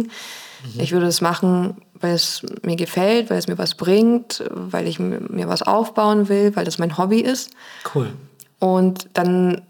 Mhm. 0.74 0.80
Ich 0.80 0.92
würde 0.92 1.06
es 1.06 1.20
machen, 1.20 1.76
weil 2.00 2.14
es 2.14 2.42
mir 2.62 2.76
gefällt, 2.76 3.30
weil 3.30 3.38
es 3.38 3.48
mir 3.48 3.58
was 3.58 3.74
bringt, 3.74 4.44
weil 4.50 4.86
ich 4.86 4.98
mir 4.98 5.48
was 5.48 5.62
aufbauen 5.62 6.28
will, 6.28 6.54
weil 6.54 6.64
das 6.64 6.78
mein 6.78 6.98
Hobby 6.98 7.20
ist. 7.20 7.50
Cool. 7.94 8.12
Und 8.58 9.08
dann, 9.14 9.62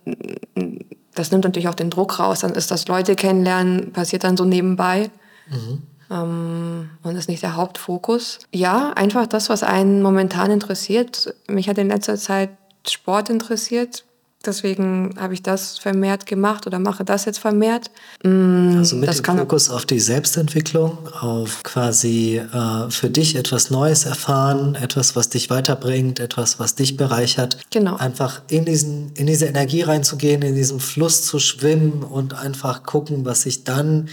das 1.14 1.30
nimmt 1.30 1.44
natürlich 1.44 1.68
auch 1.68 1.74
den 1.74 1.90
Druck 1.90 2.18
raus. 2.18 2.40
Dann 2.40 2.52
ist 2.52 2.70
das 2.70 2.86
Leute 2.88 3.16
kennenlernen, 3.16 3.92
passiert 3.92 4.24
dann 4.24 4.36
so 4.36 4.44
nebenbei. 4.44 5.10
Mhm. 5.48 5.82
Ähm, 6.10 6.90
und 7.02 7.16
ist 7.16 7.28
nicht 7.28 7.42
der 7.42 7.56
Hauptfokus. 7.56 8.40
Ja, 8.52 8.90
einfach 8.90 9.26
das, 9.26 9.48
was 9.48 9.62
einen 9.62 10.02
momentan 10.02 10.50
interessiert. 10.50 11.34
Mich 11.48 11.68
hat 11.68 11.78
in 11.78 11.88
letzter 11.88 12.16
Zeit 12.16 12.50
Sport 12.86 13.30
interessiert. 13.30 14.04
Deswegen 14.46 15.14
habe 15.18 15.34
ich 15.34 15.42
das 15.42 15.78
vermehrt 15.78 16.26
gemacht 16.26 16.66
oder 16.66 16.78
mache 16.78 17.04
das 17.04 17.24
jetzt 17.24 17.38
vermehrt. 17.38 17.90
Mm, 18.22 18.78
also 18.78 18.96
mit 18.96 19.08
dem 19.08 19.38
Fokus 19.38 19.70
auf 19.70 19.86
die 19.86 20.00
Selbstentwicklung, 20.00 20.98
auf 21.20 21.62
quasi 21.62 22.38
äh, 22.38 22.90
für 22.90 23.10
dich 23.10 23.36
etwas 23.36 23.70
Neues 23.70 24.04
erfahren, 24.04 24.74
etwas, 24.74 25.16
was 25.16 25.28
dich 25.28 25.50
weiterbringt, 25.50 26.20
etwas, 26.20 26.58
was 26.58 26.74
dich 26.74 26.96
bereichert. 26.96 27.58
Genau. 27.70 27.96
Einfach 27.96 28.42
in, 28.48 28.64
diesen, 28.64 29.12
in 29.14 29.26
diese 29.26 29.46
Energie 29.46 29.82
reinzugehen, 29.82 30.42
in 30.42 30.54
diesem 30.54 30.80
Fluss 30.80 31.24
zu 31.24 31.38
schwimmen 31.38 32.02
und 32.02 32.34
einfach 32.34 32.82
gucken, 32.82 33.24
was 33.24 33.42
sich 33.42 33.64
dann 33.64 34.08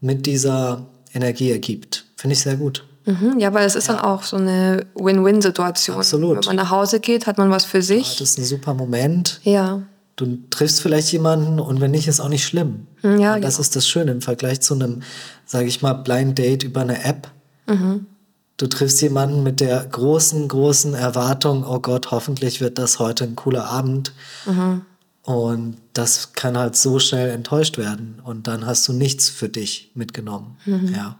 mit 0.00 0.26
dieser 0.26 0.86
Energie 1.12 1.50
ergibt. 1.50 2.04
Finde 2.16 2.34
ich 2.34 2.40
sehr 2.40 2.56
gut. 2.56 2.84
Mhm, 3.06 3.38
ja, 3.38 3.52
weil 3.52 3.66
es 3.66 3.74
ist 3.74 3.88
ja. 3.88 3.94
dann 3.94 4.04
auch 4.04 4.22
so 4.22 4.36
eine 4.36 4.86
Win-Win-Situation. 4.94 5.98
Absolut. 5.98 6.36
Wenn 6.38 6.56
man 6.56 6.64
nach 6.64 6.70
Hause 6.70 7.00
geht, 7.00 7.26
hat 7.26 7.38
man 7.38 7.50
was 7.50 7.64
für 7.64 7.82
sich. 7.82 8.14
Ja, 8.14 8.18
das 8.20 8.30
ist 8.30 8.38
ein 8.38 8.44
super 8.44 8.74
Moment. 8.74 9.40
Ja. 9.42 9.82
Du 10.16 10.38
triffst 10.50 10.80
vielleicht 10.80 11.12
jemanden 11.12 11.58
und 11.58 11.80
wenn 11.80 11.90
nicht, 11.90 12.06
ist 12.06 12.20
auch 12.20 12.28
nicht 12.28 12.44
schlimm. 12.44 12.86
Mhm, 13.02 13.18
ja, 13.18 13.38
das 13.38 13.54
genau. 13.54 13.60
ist 13.60 13.76
das 13.76 13.88
Schöne 13.88 14.12
im 14.12 14.22
Vergleich 14.22 14.60
zu 14.60 14.74
einem, 14.74 15.02
sage 15.44 15.66
ich 15.66 15.82
mal, 15.82 15.92
Blind 15.92 16.38
Date 16.38 16.62
über 16.62 16.82
eine 16.82 17.04
App. 17.04 17.28
Mhm. 17.66 18.06
Du 18.56 18.68
triffst 18.68 19.02
jemanden 19.02 19.42
mit 19.42 19.60
der 19.60 19.84
großen, 19.84 20.46
großen 20.46 20.94
Erwartung, 20.94 21.64
oh 21.66 21.80
Gott, 21.80 22.12
hoffentlich 22.12 22.60
wird 22.60 22.78
das 22.78 23.00
heute 23.00 23.24
ein 23.24 23.34
cooler 23.34 23.66
Abend. 23.66 24.12
Mhm. 24.46 24.82
Und 25.24 25.78
das 25.94 26.34
kann 26.34 26.56
halt 26.56 26.76
so 26.76 26.98
schnell 26.98 27.30
enttäuscht 27.30 27.78
werden. 27.78 28.20
Und 28.22 28.46
dann 28.46 28.66
hast 28.66 28.86
du 28.86 28.92
nichts 28.92 29.28
für 29.28 29.48
dich 29.48 29.90
mitgenommen. 29.94 30.56
Mhm. 30.66 30.94
Ja. 30.94 31.16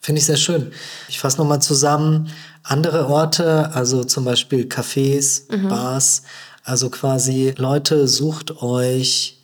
Finde 0.00 0.18
ich 0.20 0.26
sehr 0.26 0.36
schön. 0.36 0.72
Ich 1.08 1.18
fasse 1.20 1.38
nochmal 1.38 1.60
zusammen. 1.62 2.30
Andere 2.62 3.08
Orte, 3.08 3.70
also 3.74 4.04
zum 4.04 4.24
Beispiel 4.24 4.64
Cafés, 4.64 5.42
mhm. 5.54 5.68
Bars, 5.68 6.22
also 6.64 6.90
quasi 6.90 7.54
Leute, 7.56 8.08
sucht 8.08 8.62
euch 8.62 9.38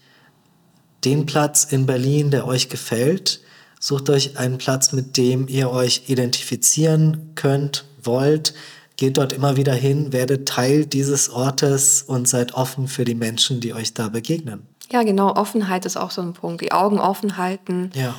den 1.05 1.27
Platz 1.27 1.65
in 1.65 1.87
Berlin, 1.87 2.31
der 2.31 2.47
euch 2.47 2.69
gefällt. 2.69 3.41
Sucht 3.79 4.09
euch 4.11 4.39
einen 4.39 4.59
Platz, 4.59 4.93
mit 4.93 5.17
dem 5.17 5.47
ihr 5.49 5.71
euch 5.71 6.05
identifizieren 6.09 7.33
könnt, 7.35 7.85
wollt. 8.03 8.55
geht 8.97 9.19
dort 9.19 9.35
immer 9.35 9.57
wieder 9.59 9.75
hin, 9.75 10.15
werdet 10.15 10.49
Teil 10.49 10.87
dieses 10.87 11.29
Ortes 11.29 12.03
und 12.03 12.27
seid 12.27 12.55
offen 12.55 12.89
für 12.89 13.05
die 13.05 13.15
Menschen, 13.15 13.61
die 13.61 13.75
euch 13.75 13.93
da 13.93 14.09
begegnen. 14.09 14.67
Ja, 14.91 15.03
genau. 15.03 15.35
Offenheit 15.35 15.85
ist 15.85 15.99
auch 15.99 16.11
so 16.11 16.23
ein 16.23 16.33
Punkt. 16.33 16.63
Die 16.63 16.73
Augen 16.73 16.99
offen 16.99 17.37
halten, 17.37 17.91
Ja. 17.95 18.15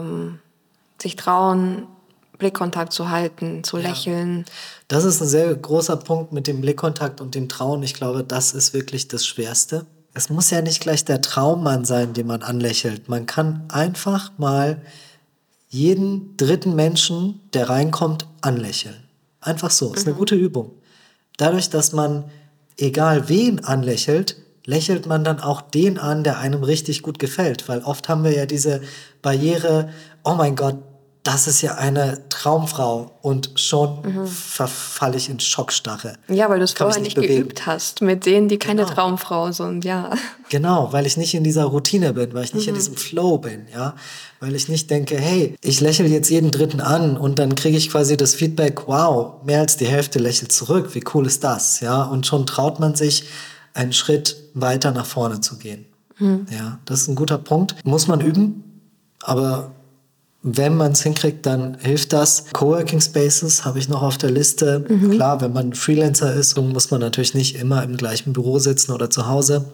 ähm, 0.00 0.38
sich 1.00 1.16
trauen, 1.16 1.86
Blickkontakt 2.38 2.92
zu 2.92 3.10
halten, 3.10 3.64
zu 3.64 3.76
lächeln. 3.76 4.44
Das 4.86 5.04
ist 5.04 5.20
ein 5.20 5.28
sehr 5.28 5.54
großer 5.54 5.96
Punkt 5.96 6.32
mit 6.32 6.46
dem 6.46 6.60
Blickkontakt 6.60 7.20
und 7.20 7.34
dem 7.34 7.48
Trauen. 7.48 7.82
Ich 7.82 7.94
glaube, 7.94 8.24
das 8.24 8.52
ist 8.52 8.72
wirklich 8.72 9.08
das 9.08 9.26
Schwerste. 9.26 9.86
Es 10.14 10.30
muss 10.30 10.50
ja 10.50 10.62
nicht 10.62 10.80
gleich 10.80 11.04
der 11.04 11.20
Traummann 11.20 11.84
sein, 11.84 12.12
den 12.12 12.26
man 12.26 12.42
anlächelt. 12.42 13.08
Man 13.08 13.26
kann 13.26 13.64
einfach 13.68 14.32
mal 14.38 14.80
jeden 15.68 16.36
dritten 16.36 16.74
Menschen, 16.74 17.40
der 17.52 17.68
reinkommt, 17.68 18.26
anlächeln. 18.40 18.96
Einfach 19.40 19.70
so. 19.70 19.92
Ist 19.92 20.06
eine 20.06 20.16
gute 20.16 20.34
Übung. 20.34 20.72
Dadurch, 21.36 21.70
dass 21.70 21.92
man 21.92 22.24
egal 22.76 23.28
wen 23.28 23.64
anlächelt, 23.64 24.36
lächelt 24.68 25.06
man 25.06 25.24
dann 25.24 25.40
auch 25.40 25.62
den 25.62 25.96
an, 25.98 26.24
der 26.24 26.38
einem 26.38 26.62
richtig 26.62 27.00
gut 27.02 27.18
gefällt. 27.18 27.68
Weil 27.70 27.80
oft 27.80 28.06
haben 28.10 28.22
wir 28.22 28.32
ja 28.36 28.44
diese 28.44 28.82
Barriere, 29.22 29.88
oh 30.24 30.34
mein 30.34 30.56
Gott, 30.56 30.76
das 31.22 31.46
ist 31.46 31.62
ja 31.62 31.74
eine 31.74 32.28
Traumfrau 32.28 33.10
und 33.22 33.52
schon 33.56 34.26
verfalle 34.26 35.16
ich 35.16 35.28
in 35.30 35.40
Schockstarre. 35.40 36.14
Ja, 36.28 36.48
weil 36.50 36.58
du 36.58 36.64
es 36.64 36.72
vorher 36.72 37.00
nicht 37.02 37.16
bewegen. 37.16 37.42
geübt 37.42 37.66
hast 37.66 38.02
mit 38.02 38.24
denen, 38.26 38.48
die 38.48 38.58
keine 38.58 38.82
Genau. 38.82 38.94
Traumfrau 38.94 39.52
sind. 39.52 39.84
Ja. 39.84 40.10
Genau, 40.50 40.88
weil 40.94 41.04
ich 41.04 41.18
nicht 41.18 41.34
in 41.34 41.44
dieser 41.44 41.64
Routine 41.64 42.14
bin, 42.14 42.32
weil 42.32 42.44
ich 42.44 42.54
nicht 42.54 42.68
in 42.68 42.74
diesem 42.74 42.96
Flow 42.96 43.36
bin, 43.36 43.66
ja. 43.70 43.94
Weil 44.40 44.54
ich 44.54 44.68
nicht 44.70 44.88
denke, 44.90 45.18
hey, 45.18 45.54
ich 45.60 45.80
lächle 45.82 46.06
jetzt 46.06 46.30
jeden 46.30 46.50
Dritten 46.50 46.80
an 46.80 47.18
und 47.18 47.38
dann 47.38 47.54
kriege 47.54 47.76
ich 47.76 47.90
quasi 47.90 48.16
das 48.16 48.34
Feedback, 48.34 48.88
wow, 48.88 49.42
mehr 49.44 49.60
als 49.60 49.76
die 49.76 49.86
Hälfte 49.86 50.18
lächelt 50.18 50.50
zurück, 50.52 50.94
wie 50.94 51.04
cool 51.12 51.26
ist 51.26 51.44
das, 51.44 51.80
ja. 51.80 52.02
Und 52.04 52.26
schon 52.26 52.46
traut 52.46 52.80
man 52.80 52.94
sich, 52.94 53.24
einen 53.78 53.92
Schritt 53.92 54.36
weiter 54.54 54.90
nach 54.90 55.06
vorne 55.06 55.40
zu 55.40 55.56
gehen. 55.56 55.86
Ja, 56.50 56.80
das 56.84 57.02
ist 57.02 57.08
ein 57.08 57.14
guter 57.14 57.38
Punkt. 57.38 57.76
Muss 57.84 58.08
man 58.08 58.20
üben, 58.20 58.64
aber 59.22 59.70
wenn 60.42 60.76
man 60.76 60.92
es 60.92 61.02
hinkriegt, 61.02 61.46
dann 61.46 61.76
hilft 61.78 62.12
das. 62.12 62.46
Coworking 62.52 63.00
Spaces 63.00 63.64
habe 63.64 63.78
ich 63.78 63.88
noch 63.88 64.02
auf 64.02 64.18
der 64.18 64.30
Liste. 64.30 64.84
Klar, 65.12 65.40
wenn 65.40 65.52
man 65.52 65.74
Freelancer 65.74 66.34
ist, 66.34 66.56
muss 66.56 66.90
man 66.90 67.00
natürlich 67.00 67.34
nicht 67.34 67.56
immer 67.56 67.82
im 67.84 67.96
gleichen 67.96 68.32
Büro 68.32 68.58
sitzen 68.58 68.92
oder 68.92 69.10
zu 69.10 69.28
Hause. 69.28 69.66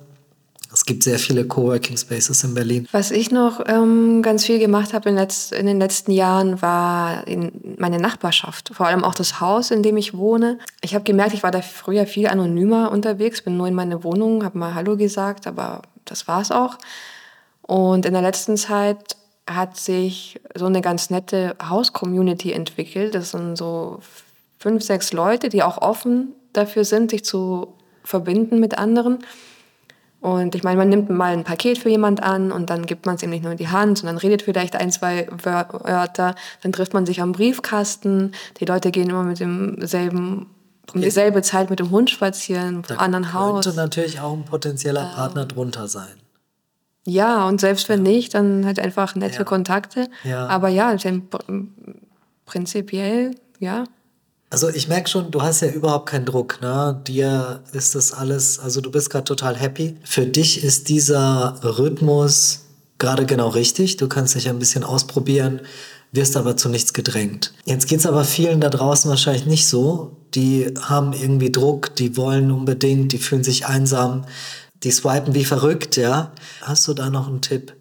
Es 0.84 0.86
gibt 0.86 1.02
sehr 1.02 1.18
viele 1.18 1.46
Coworking 1.46 1.96
Spaces 1.96 2.44
in 2.44 2.52
Berlin. 2.52 2.86
Was 2.92 3.10
ich 3.10 3.30
noch 3.30 3.62
ähm, 3.68 4.20
ganz 4.20 4.44
viel 4.44 4.58
gemacht 4.58 4.92
habe 4.92 5.08
in, 5.08 5.16
in 5.16 5.64
den 5.64 5.78
letzten 5.78 6.10
Jahren, 6.10 6.60
war 6.60 7.26
in 7.26 7.52
meine 7.78 7.98
Nachbarschaft. 7.98 8.70
Vor 8.74 8.86
allem 8.86 9.02
auch 9.02 9.14
das 9.14 9.40
Haus, 9.40 9.70
in 9.70 9.82
dem 9.82 9.96
ich 9.96 10.14
wohne. 10.14 10.58
Ich 10.82 10.94
habe 10.94 11.02
gemerkt, 11.02 11.32
ich 11.32 11.42
war 11.42 11.50
da 11.50 11.62
früher 11.62 12.06
viel 12.06 12.26
anonymer 12.26 12.92
unterwegs, 12.92 13.40
bin 13.40 13.56
nur 13.56 13.66
in 13.66 13.72
meine 13.72 14.04
Wohnung, 14.04 14.44
habe 14.44 14.58
mal 14.58 14.74
Hallo 14.74 14.98
gesagt, 14.98 15.46
aber 15.46 15.80
das 16.04 16.28
war's 16.28 16.50
auch. 16.50 16.76
Und 17.62 18.04
in 18.04 18.12
der 18.12 18.20
letzten 18.20 18.58
Zeit 18.58 19.16
hat 19.46 19.78
sich 19.78 20.38
so 20.54 20.66
eine 20.66 20.82
ganz 20.82 21.08
nette 21.08 21.56
Haus-Community 21.66 22.52
entwickelt. 22.52 23.14
Das 23.14 23.30
sind 23.30 23.56
so 23.56 24.00
fünf, 24.58 24.82
sechs 24.82 25.14
Leute, 25.14 25.48
die 25.48 25.62
auch 25.62 25.78
offen 25.78 26.34
dafür 26.52 26.84
sind, 26.84 27.10
sich 27.10 27.24
zu 27.24 27.68
verbinden 28.02 28.60
mit 28.60 28.76
anderen. 28.76 29.20
Und 30.24 30.54
ich 30.54 30.62
meine, 30.62 30.78
man 30.78 30.88
nimmt 30.88 31.10
mal 31.10 31.34
ein 31.34 31.44
Paket 31.44 31.76
für 31.76 31.90
jemand 31.90 32.22
an 32.22 32.50
und 32.50 32.70
dann 32.70 32.86
gibt 32.86 33.04
man 33.04 33.16
es 33.16 33.22
ihm 33.22 33.28
nicht 33.28 33.42
nur 33.42 33.52
in 33.52 33.58
die 33.58 33.68
Hand, 33.68 33.98
sondern 33.98 34.16
redet 34.16 34.40
vielleicht 34.40 34.74
ein, 34.74 34.90
zwei 34.90 35.28
Wör- 35.30 35.84
Wörter. 35.84 36.34
Dann 36.62 36.72
trifft 36.72 36.94
man 36.94 37.04
sich 37.04 37.20
am 37.20 37.32
Briefkasten. 37.32 38.32
Die 38.58 38.64
Leute 38.64 38.90
gehen 38.90 39.10
immer 39.10 39.22
mit 39.22 39.38
demselben, 39.38 40.46
um 40.94 41.02
dieselbe 41.02 41.42
Zeit 41.42 41.68
mit 41.68 41.78
dem 41.78 41.90
Hund 41.90 42.08
spazieren, 42.08 42.82
Da 42.88 42.94
anderen 42.96 43.34
Haus. 43.34 43.64
könnte 43.66 43.76
natürlich 43.76 44.18
auch 44.20 44.32
ein 44.32 44.46
potenzieller 44.46 45.12
Partner 45.14 45.44
drunter 45.44 45.88
sein. 45.88 46.14
Ja, 47.04 47.46
und 47.46 47.60
selbst 47.60 47.90
wenn 47.90 48.02
nicht, 48.02 48.32
dann 48.32 48.64
halt 48.64 48.80
einfach 48.80 49.14
nette 49.16 49.40
Ja. 49.40 49.44
Kontakte. 49.44 50.08
Ja. 50.24 50.46
Aber 50.46 50.68
ja, 50.70 50.96
prinzipiell, 52.46 53.32
ja. 53.58 53.84
Also 54.54 54.68
ich 54.68 54.86
merke 54.86 55.10
schon, 55.10 55.32
du 55.32 55.42
hast 55.42 55.62
ja 55.62 55.68
überhaupt 55.68 56.08
keinen 56.08 56.26
Druck, 56.26 56.60
ne? 56.62 57.02
Dir 57.08 57.64
ist 57.72 57.96
das 57.96 58.12
alles, 58.12 58.60
also 58.60 58.80
du 58.80 58.88
bist 58.92 59.10
gerade 59.10 59.24
total 59.24 59.56
happy. 59.56 59.96
Für 60.04 60.26
dich 60.26 60.62
ist 60.62 60.88
dieser 60.88 61.58
Rhythmus 61.64 62.60
gerade 62.98 63.26
genau 63.26 63.48
richtig. 63.48 63.96
Du 63.96 64.06
kannst 64.06 64.36
dich 64.36 64.48
ein 64.48 64.60
bisschen 64.60 64.84
ausprobieren, 64.84 65.60
wirst 66.12 66.36
aber 66.36 66.56
zu 66.56 66.68
nichts 66.68 66.92
gedrängt. 66.92 67.52
Jetzt 67.64 67.88
geht's 67.88 68.06
aber 68.06 68.22
vielen 68.22 68.60
da 68.60 68.68
draußen 68.68 69.10
wahrscheinlich 69.10 69.46
nicht 69.46 69.66
so. 69.66 70.18
Die 70.36 70.72
haben 70.80 71.14
irgendwie 71.14 71.50
Druck, 71.50 71.96
die 71.96 72.16
wollen 72.16 72.52
unbedingt, 72.52 73.10
die 73.10 73.18
fühlen 73.18 73.42
sich 73.42 73.66
einsam, 73.66 74.24
die 74.84 74.92
swipen 74.92 75.34
wie 75.34 75.44
verrückt, 75.44 75.96
ja? 75.96 76.30
Hast 76.62 76.86
du 76.86 76.94
da 76.94 77.10
noch 77.10 77.26
einen 77.26 77.40
Tipp? 77.40 77.72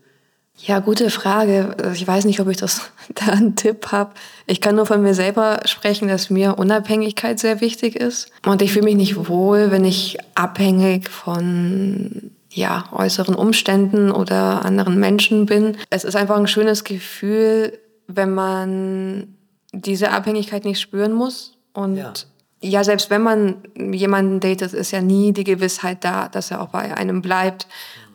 Ja, 0.65 0.79
gute 0.79 1.09
Frage. 1.09 1.75
Ich 1.93 2.07
weiß 2.07 2.23
nicht, 2.23 2.39
ob 2.39 2.47
ich 2.47 2.55
das 2.55 2.89
da 3.13 3.33
einen 3.33 3.55
Tipp 3.55 3.91
habe. 3.91 4.11
Ich 4.45 4.61
kann 4.61 4.75
nur 4.75 4.85
von 4.85 5.01
mir 5.01 5.13
selber 5.13 5.59
sprechen, 5.65 6.07
dass 6.07 6.29
mir 6.29 6.57
Unabhängigkeit 6.57 7.37
sehr 7.37 7.59
wichtig 7.59 7.97
ist. 7.97 8.31
Und 8.45 8.61
ich 8.61 8.71
fühle 8.71 8.85
mich 8.85 8.95
nicht 8.95 9.27
wohl, 9.27 9.71
wenn 9.71 9.83
ich 9.83 10.17
abhängig 10.35 11.09
von 11.09 12.31
ja, 12.49 12.85
äußeren 12.93 13.35
Umständen 13.35 14.09
oder 14.11 14.63
anderen 14.63 14.99
Menschen 14.99 15.47
bin. 15.47 15.75
Es 15.89 16.05
ist 16.05 16.15
einfach 16.15 16.37
ein 16.37 16.47
schönes 16.47 16.83
Gefühl, 16.85 17.77
wenn 18.07 18.33
man 18.33 19.35
diese 19.73 20.11
Abhängigkeit 20.11 20.63
nicht 20.63 20.79
spüren 20.79 21.11
muss. 21.13 21.57
Und 21.73 21.97
Ja. 21.97 22.13
ja, 22.61 22.83
selbst 22.85 23.09
wenn 23.09 23.23
man 23.23 23.55
jemanden 23.75 24.39
datet, 24.39 24.71
ist 24.73 24.91
ja 24.91 25.01
nie 25.01 25.33
die 25.33 25.43
Gewissheit 25.43 26.05
da, 26.05 26.29
dass 26.29 26.51
er 26.51 26.61
auch 26.61 26.69
bei 26.69 26.95
einem 26.95 27.21
bleibt 27.21 27.67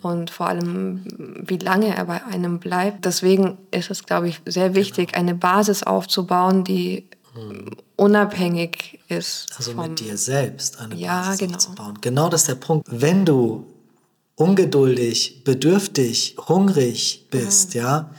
und 0.02 0.30
vor 0.30 0.48
allem, 0.48 1.02
wie 1.46 1.58
lange 1.58 1.94
er 1.96 2.04
bei 2.04 2.22
einem 2.24 2.58
bleibt. 2.58 3.04
Deswegen 3.04 3.58
ist 3.70 3.90
es, 3.90 4.04
glaube 4.04 4.28
ich, 4.28 4.40
sehr 4.46 4.74
wichtig, 4.74 5.16
eine 5.16 5.34
Basis 5.34 5.82
aufzubauen, 5.82 6.64
die 6.64 7.04
unabhängig 7.96 9.00
ist. 9.08 9.46
Also 9.56 9.72
vom- 9.72 9.88
mit 9.90 10.00
dir 10.00 10.16
selbst 10.16 10.80
eine 10.80 10.94
Ja, 10.96 11.22
Basis 11.22 11.38
genau. 11.38 11.54
aufzubauen. 11.56 11.98
Genau 12.00 12.28
das 12.28 12.42
ist 12.42 12.48
der 12.48 12.54
Punkt. 12.56 12.86
Wenn 12.90 13.24
du 13.24 13.66
ungeduldig, 14.36 15.42
bedürftig, 15.44 16.36
hungrig 16.48 17.26
bist, 17.30 17.74
ja, 17.74 18.10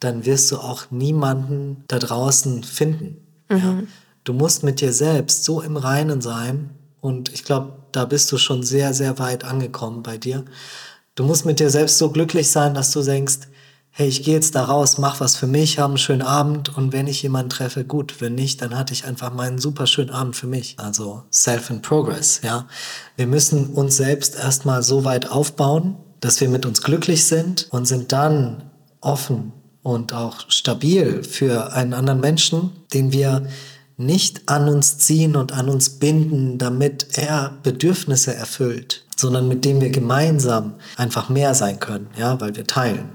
dann 0.00 0.24
wirst 0.24 0.50
du 0.52 0.56
auch 0.58 0.90
niemanden 0.90 1.84
da 1.88 1.98
draußen 1.98 2.64
finden. 2.64 3.18
Ja. 3.50 3.80
Du 4.24 4.32
musst 4.32 4.62
mit 4.62 4.80
dir 4.80 4.92
selbst 4.92 5.44
so 5.44 5.60
im 5.60 5.76
Reinen 5.76 6.20
sein 6.20 6.70
und 7.00 7.32
ich 7.32 7.44
glaube, 7.44 7.74
da 7.92 8.04
bist 8.04 8.30
du 8.32 8.38
schon 8.38 8.62
sehr, 8.62 8.92
sehr 8.94 9.18
weit 9.18 9.44
angekommen 9.44 10.02
bei 10.02 10.18
dir. 10.18 10.44
Du 11.16 11.24
musst 11.24 11.46
mit 11.46 11.60
dir 11.60 11.70
selbst 11.70 11.96
so 11.96 12.10
glücklich 12.10 12.50
sein, 12.50 12.74
dass 12.74 12.90
du 12.90 13.02
denkst, 13.02 13.48
hey, 13.90 14.06
ich 14.06 14.22
gehe 14.22 14.34
jetzt 14.34 14.54
da 14.54 14.64
raus, 14.64 14.98
mach 14.98 15.18
was 15.18 15.34
für 15.34 15.46
mich, 15.46 15.78
habe 15.78 15.92
einen 15.92 15.98
schönen 15.98 16.20
Abend 16.20 16.76
und 16.76 16.92
wenn 16.92 17.06
ich 17.06 17.22
jemanden 17.22 17.48
treffe, 17.48 17.84
gut, 17.84 18.20
wenn 18.20 18.34
nicht, 18.34 18.60
dann 18.60 18.76
hatte 18.76 18.92
ich 18.92 19.06
einfach 19.06 19.32
meinen 19.32 19.58
super 19.58 19.86
schönen 19.86 20.10
Abend 20.10 20.36
für 20.36 20.46
mich. 20.46 20.74
Also 20.78 21.22
Self 21.32 21.70
in 21.70 21.80
Progress, 21.80 22.42
ja. 22.44 22.66
Wir 23.16 23.26
müssen 23.26 23.68
uns 23.68 23.96
selbst 23.96 24.36
erstmal 24.36 24.82
so 24.82 25.04
weit 25.04 25.30
aufbauen, 25.30 25.96
dass 26.20 26.38
wir 26.42 26.50
mit 26.50 26.66
uns 26.66 26.82
glücklich 26.82 27.24
sind 27.24 27.66
und 27.70 27.86
sind 27.86 28.12
dann 28.12 28.64
offen 29.00 29.54
und 29.82 30.12
auch 30.12 30.50
stabil 30.50 31.24
für 31.24 31.72
einen 31.72 31.94
anderen 31.94 32.20
Menschen, 32.20 32.72
den 32.92 33.12
wir 33.12 33.46
nicht 33.96 34.50
an 34.50 34.68
uns 34.68 34.98
ziehen 34.98 35.34
und 35.34 35.52
an 35.52 35.70
uns 35.70 35.98
binden, 35.98 36.58
damit 36.58 37.16
er 37.16 37.56
Bedürfnisse 37.62 38.34
erfüllt, 38.34 39.05
sondern 39.16 39.48
mit 39.48 39.64
dem 39.64 39.80
wir 39.80 39.90
gemeinsam 39.90 40.74
einfach 40.96 41.28
mehr 41.28 41.54
sein 41.54 41.80
können, 41.80 42.08
ja, 42.16 42.40
weil 42.40 42.54
wir 42.54 42.66
teilen. 42.66 43.08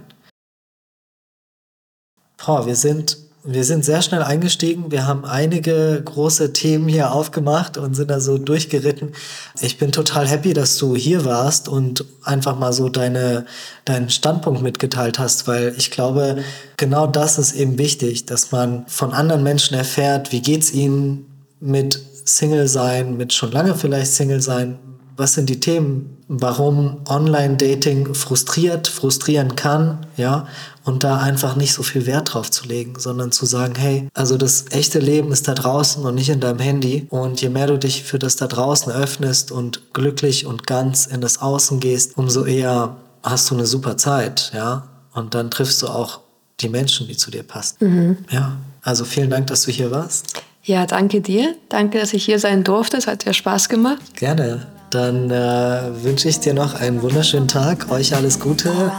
Boah, 2.44 2.66
wir 2.66 2.76
sind, 2.76 3.18
wir 3.44 3.64
sind 3.64 3.86
sehr 3.86 4.02
schnell 4.02 4.24
eingestiegen. 4.24 4.92
Wir 4.92 5.06
haben 5.06 5.26
einige 5.26 6.02
große 6.04 6.54
Themen 6.54 6.88
hier 6.88 7.12
aufgemacht 7.12 7.78
und 7.78 7.94
sind 7.94 8.10
da 8.10 8.20
so 8.20 8.40
durchgeritten. 8.40 9.14
Ich 9.62 9.78
bin 9.78 9.92
total 9.92 10.28
happy, 10.28 10.54
dass 10.54 10.78
du 10.80 10.96
hier 10.96 11.24
warst 11.24 11.68
und 11.68 12.04
einfach 12.24 12.58
mal 12.58 12.74
so 12.74 12.90
deine, 12.90 13.46
deinen 13.86 14.10
Standpunkt 14.10 14.64
mitgeteilt 14.64 15.20
hast, 15.20 15.48
weil 15.48 15.76
ich 15.78 15.92
glaube, 15.92 16.44
genau 16.78 17.06
das 17.06 17.38
ist 17.38 17.54
eben 17.54 17.78
wichtig, 17.78 18.26
dass 18.26 18.52
man 18.52 18.86
von 18.88 19.14
anderen 19.14 19.44
Menschen 19.44 19.78
erfährt, 19.78 20.32
wie 20.32 20.42
geht's 20.42 20.72
ihnen 20.72 21.28
mit 21.60 22.02
Single 22.26 22.68
sein, 22.68 23.18
mit 23.18 23.34
schon 23.34 23.52
lange 23.52 23.76
vielleicht 23.76 24.14
Single 24.14 24.42
sein, 24.42 24.80
was 25.22 25.36
sind 25.36 25.50
die 25.50 25.60
Themen, 25.60 26.18
warum 26.28 26.98
Online-Dating 27.08 28.16
frustriert, 28.16 28.88
frustrieren 28.88 29.56
kann, 29.56 30.08
ja, 30.18 30.48
und 30.84 31.04
da 31.04 31.20
einfach 31.20 31.56
nicht 31.56 31.74
so 31.74 31.84
viel 31.84 32.08
Wert 32.08 32.34
drauf 32.34 32.50
zu 32.50 32.68
legen, 32.68 32.96
sondern 32.98 33.32
zu 33.32 33.46
sagen, 33.46 33.76
hey, 33.78 34.10
also 34.16 34.36
das 34.36 34.66
echte 34.72 34.98
Leben 34.98 35.32
ist 35.32 35.48
da 35.48 35.54
draußen 35.54 36.04
und 36.04 36.16
nicht 36.16 36.30
in 36.30 36.40
deinem 36.40 36.58
Handy. 36.58 37.06
Und 37.12 37.40
je 37.40 37.50
mehr 37.50 37.68
du 37.68 37.78
dich 37.78 38.02
für 38.02 38.18
das 38.18 38.36
da 38.36 38.48
draußen 38.48 38.92
öffnest 38.92 39.52
und 39.52 39.94
glücklich 39.94 40.48
und 40.48 40.66
ganz 40.66 41.06
in 41.06 41.22
das 41.22 41.40
Außen 41.40 41.80
gehst, 41.80 42.18
umso 42.18 42.44
eher 42.44 42.96
hast 43.22 43.52
du 43.52 43.56
eine 43.56 43.68
super 43.68 43.96
Zeit, 43.98 44.52
ja. 44.56 44.88
Und 45.14 45.36
dann 45.36 45.52
triffst 45.52 45.84
du 45.84 45.88
auch 45.88 46.22
die 46.62 46.70
Menschen, 46.70 47.08
die 47.08 47.16
zu 47.16 47.30
dir 47.30 47.44
passen. 47.44 48.26
Ja. 48.32 48.58
Also 48.82 49.06
vielen 49.06 49.30
Dank, 49.30 49.48
dass 49.48 49.62
du 49.64 49.72
hier 49.72 49.92
warst. 49.92 50.42
Ja, 50.64 50.88
danke 50.88 51.22
dir. 51.22 51.56
Danke, 51.70 52.00
dass 52.00 52.14
ich 52.14 52.26
hier 52.26 52.40
sein 52.40 52.64
durfte. 52.64 52.98
Es 52.98 53.06
hat 53.06 53.22
sehr 53.22 53.34
Spaß 53.34 53.70
gemacht. 53.70 54.16
Gerne. 54.16 54.66
Dann 54.92 55.32
äh, 55.32 56.04
wünsche 56.04 56.28
ich 56.28 56.42
dir 56.42 56.54
noch 56.54 56.76
einen 56.76 57.02
wunderschönen 57.02 57.48
Tag. 57.48 57.90
Euch 57.90 58.14
alles 58.14 58.40
Gute. 58.42 58.92